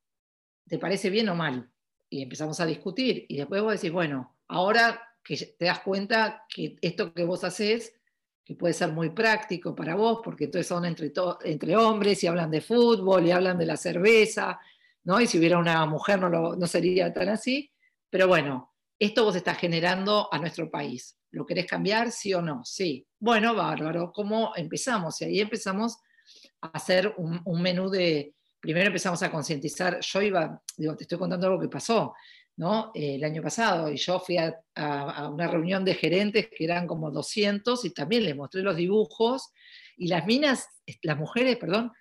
[0.68, 1.72] te parece bien o mal?
[2.10, 3.26] y empezamos a discutir.
[3.28, 7.94] Y después vos decís, bueno, ahora que te das cuenta que esto que vos haces,
[8.44, 11.12] que puede ser muy práctico para vos, porque entonces son entre,
[11.44, 14.60] entre hombres y hablan de fútbol y hablan de la cerveza,
[15.04, 15.20] ¿no?
[15.20, 17.72] Y si hubiera una mujer no, no sería tan así.
[18.10, 21.18] Pero bueno, esto vos estás generando a nuestro país.
[21.32, 22.64] ¿Lo querés cambiar, sí o no?
[22.64, 23.06] Sí.
[23.20, 24.12] Bueno, bárbaro.
[24.14, 25.22] ¿Cómo empezamos?
[25.22, 25.98] Y ahí empezamos
[26.62, 28.36] a hacer un menú de,
[28.66, 32.16] primero empezamos a concientizar, yo iba, digo, te estoy contando algo que pasó,
[32.58, 32.92] ¿no?
[32.96, 34.60] el año pasado, y yo fui a,
[35.32, 39.52] una reunión de gerentes que eran como 200 y también les mostré los dibujos,
[39.98, 40.68] y las minas,
[41.04, 41.92] las mujeres, perdón,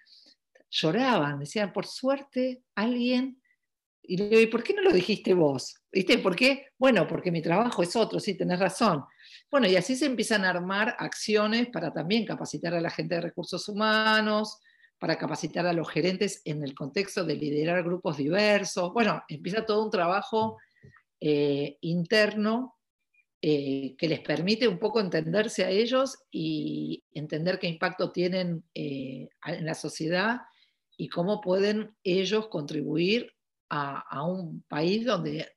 [0.70, 3.40] lloraban, decían, por suerte, alguien...
[4.07, 5.76] Y le digo, ¿y por qué no lo dijiste vos?
[5.90, 6.18] ¿Viste?
[6.18, 6.66] ¿Por qué?
[6.78, 9.05] Bueno, porque mi trabajo es otro, sí, tenés razón.
[9.50, 13.22] Bueno, y así se empiezan a armar acciones para también capacitar a la gente de
[13.22, 14.61] recursos humanos,
[14.98, 18.92] para capacitar a los gerentes en el contexto de liderar grupos diversos.
[18.92, 20.59] Bueno, empieza todo un trabajo
[21.20, 22.76] eh, interno
[23.42, 29.28] eh, que les permite un poco entenderse a ellos y entender qué impacto tienen eh,
[29.46, 30.38] en la sociedad
[30.96, 33.34] y cómo pueden ellos contribuir
[33.75, 35.49] a, un país donde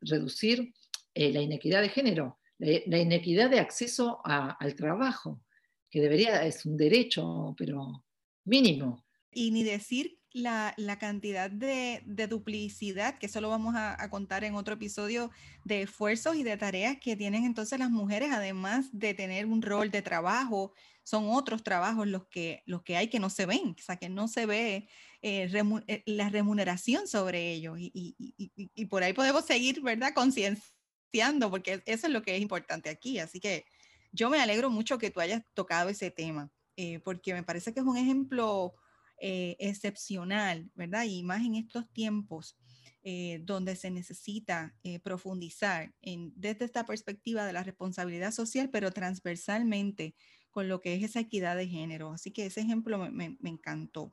[0.00, 0.72] reducir
[1.14, 5.42] eh, la inequidad de género, la, inequidad de acceso al trabajo,
[5.90, 8.04] que debería, es un derecho, pero
[8.44, 9.04] mínimo.
[9.32, 14.74] Y ni decir la, cantidad de, duplicidad, que eso lo vamos a, contar en otro
[14.74, 15.30] episodio,
[15.64, 19.90] de esfuerzos y de tareas que tienen entonces las mujeres, además de tener un rol
[19.90, 20.72] de trabajo,
[21.02, 24.08] son otros trabajos los que, los que hay que no se ven, o sea, que
[24.08, 24.88] no se ve
[25.22, 25.50] eh,
[25.86, 27.78] eh, la remuneración sobre ellos.
[27.78, 30.12] Y, por ahí podemos seguir, ¿verdad?
[30.14, 33.18] Concienciando, porque eso es lo que es importante aquí.
[33.18, 33.64] Así que
[34.12, 37.80] yo me alegro mucho que tú hayas tocado ese tema, eh, porque me parece que
[37.80, 38.74] es un ejemplo
[39.18, 41.04] eh, excepcional, ¿verdad?
[41.04, 42.56] Y más en estos tiempos
[43.02, 48.90] eh, donde se necesita eh, profundizar en, desde esta perspectiva de la responsabilidad social, pero
[48.90, 50.14] transversalmente
[50.50, 52.12] con lo que es esa equidad de género.
[52.12, 54.12] Así que ese ejemplo me, encantó.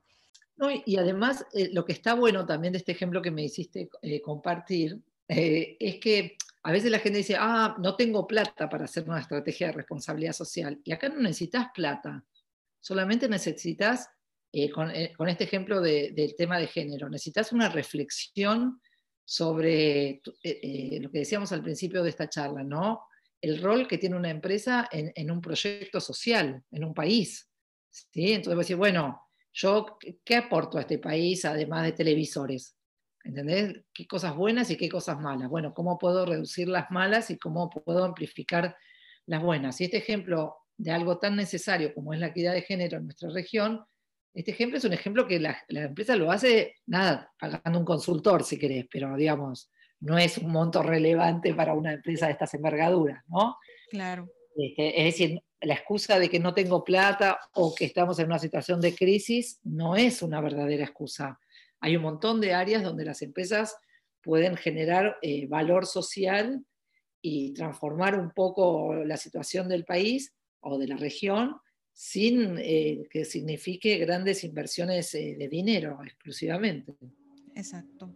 [0.86, 3.90] y además, lo que está bueno también de este ejemplo que me hiciste
[4.24, 9.20] compartir es que a veces la gente dice, ah, no tengo plata para hacer una
[9.20, 10.80] estrategia de responsabilidad social.
[10.84, 12.24] Y acá no necesitas plata,
[12.80, 14.10] solamente necesitas
[14.56, 17.10] eh, eh, con, este ejemplo del tema de género.
[17.10, 18.80] Necesitas una reflexión
[19.26, 23.02] sobre eh, lo que decíamos al principio de esta charla, ¿no?
[23.42, 27.50] El rol que tiene una empresa en, un proyecto social, en un país.
[27.90, 28.32] ¿sí?
[28.32, 32.78] Entonces, decir, bueno, yo, ¿qué aporto a este país además de televisores?
[33.24, 33.82] ¿Entendés?
[33.92, 35.50] ¿Qué cosas buenas y qué cosas malas?
[35.50, 38.78] Bueno, ¿cómo puedo reducir las malas y cómo puedo amplificar
[39.26, 39.82] las buenas?
[39.82, 43.30] Y este ejemplo de algo tan necesario como es la equidad de género en nuestra
[43.30, 43.84] región,
[44.34, 48.58] este ejemplo es un ejemplo que la, empresa lo hace, nada, pagando un consultor si
[48.58, 49.70] querés, pero digamos,
[50.00, 53.58] no es un monto relevante para una empresa de estas envergaduras, ¿no?
[53.90, 54.30] Claro.
[54.56, 58.40] Este, es decir, la excusa de que no tengo plata o que estamos en una
[58.40, 61.40] situación de crisis no es una verdadera excusa.
[61.80, 63.78] Hay un montón de áreas donde las empresas
[64.22, 66.66] pueden generar eh, valor social
[67.22, 71.58] y transformar un poco la situación del país o de la región
[71.94, 76.96] sin eh, que signifique grandes inversiones eh, de dinero exclusivamente.
[77.56, 78.14] Exacto.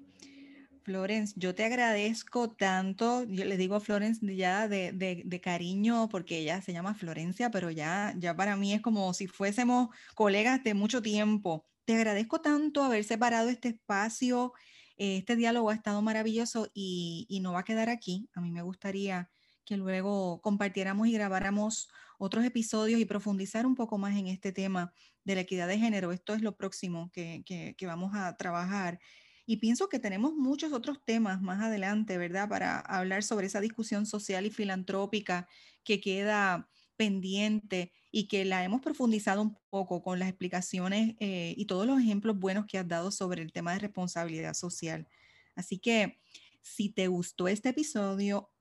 [0.82, 6.62] Florence, yo te agradezco tanto, yo le digo a Florence ya de, cariño porque ella
[6.62, 11.02] se llama Florencia, pero ya, ya para mí es como si fuésemos colegas de mucho
[11.02, 11.66] tiempo.
[11.84, 14.54] Te agradezco tanto haber separado este espacio,
[14.96, 18.30] este diálogo ha estado maravilloso y no va a quedar aquí.
[18.34, 19.30] A mí me gustaría
[19.68, 24.94] que luego compartiéramos y grabáramos otros episodios y profundizar un poco más en este tema
[25.24, 26.12] de la equidad de género.
[26.12, 29.00] Esto es lo próximo que, vamos a trabajar.
[29.46, 32.50] Y pienso que tenemos muchos otros temas más adelante, ¿verdad?
[32.50, 35.48] Para hablar sobre esa discusión social y filantrópica
[35.84, 41.66] que queda pendiente y que la hemos profundizado un poco con las explicaciones eh, y
[41.66, 45.08] todos los ejemplos buenos que has dado sobre el tema de responsabilidad social.
[45.56, 46.20] Así que
[46.62, 48.52] si te gustó este episodio,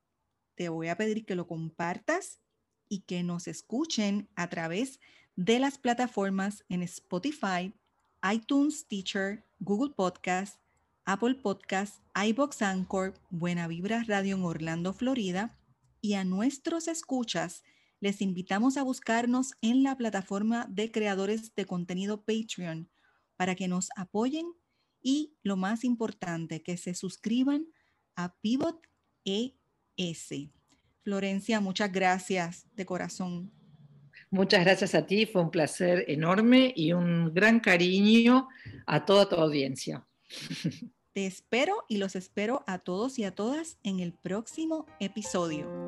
[0.55, 2.39] te voy a pedir que lo compartas
[2.89, 4.99] y que nos escuchen a través
[5.35, 7.73] de las plataformas en Spotify,
[8.31, 10.59] iTunes Teacher, Google Podcast,
[11.05, 15.57] Apple Podcast, iBox Anchor, Buena Vibra Radio en Orlando, Florida.
[16.01, 17.63] Y a nuestros escuchas
[17.99, 22.89] les invitamos a buscarnos en la plataforma de creadores de contenido Patreon
[23.35, 24.51] para que nos apoyen
[25.01, 27.67] y lo más importante, que se suscriban
[28.15, 28.81] a Pivot
[29.23, 30.56] ES.
[31.07, 33.49] Florencia, muchas gracias de corazón.
[34.29, 38.49] Muchas gracias a ti, fue un placer enorme y un gran cariño
[38.85, 40.05] a toda tu audiencia.
[41.13, 45.86] Te espero y los espero a todos y a todas en el próximo episodio.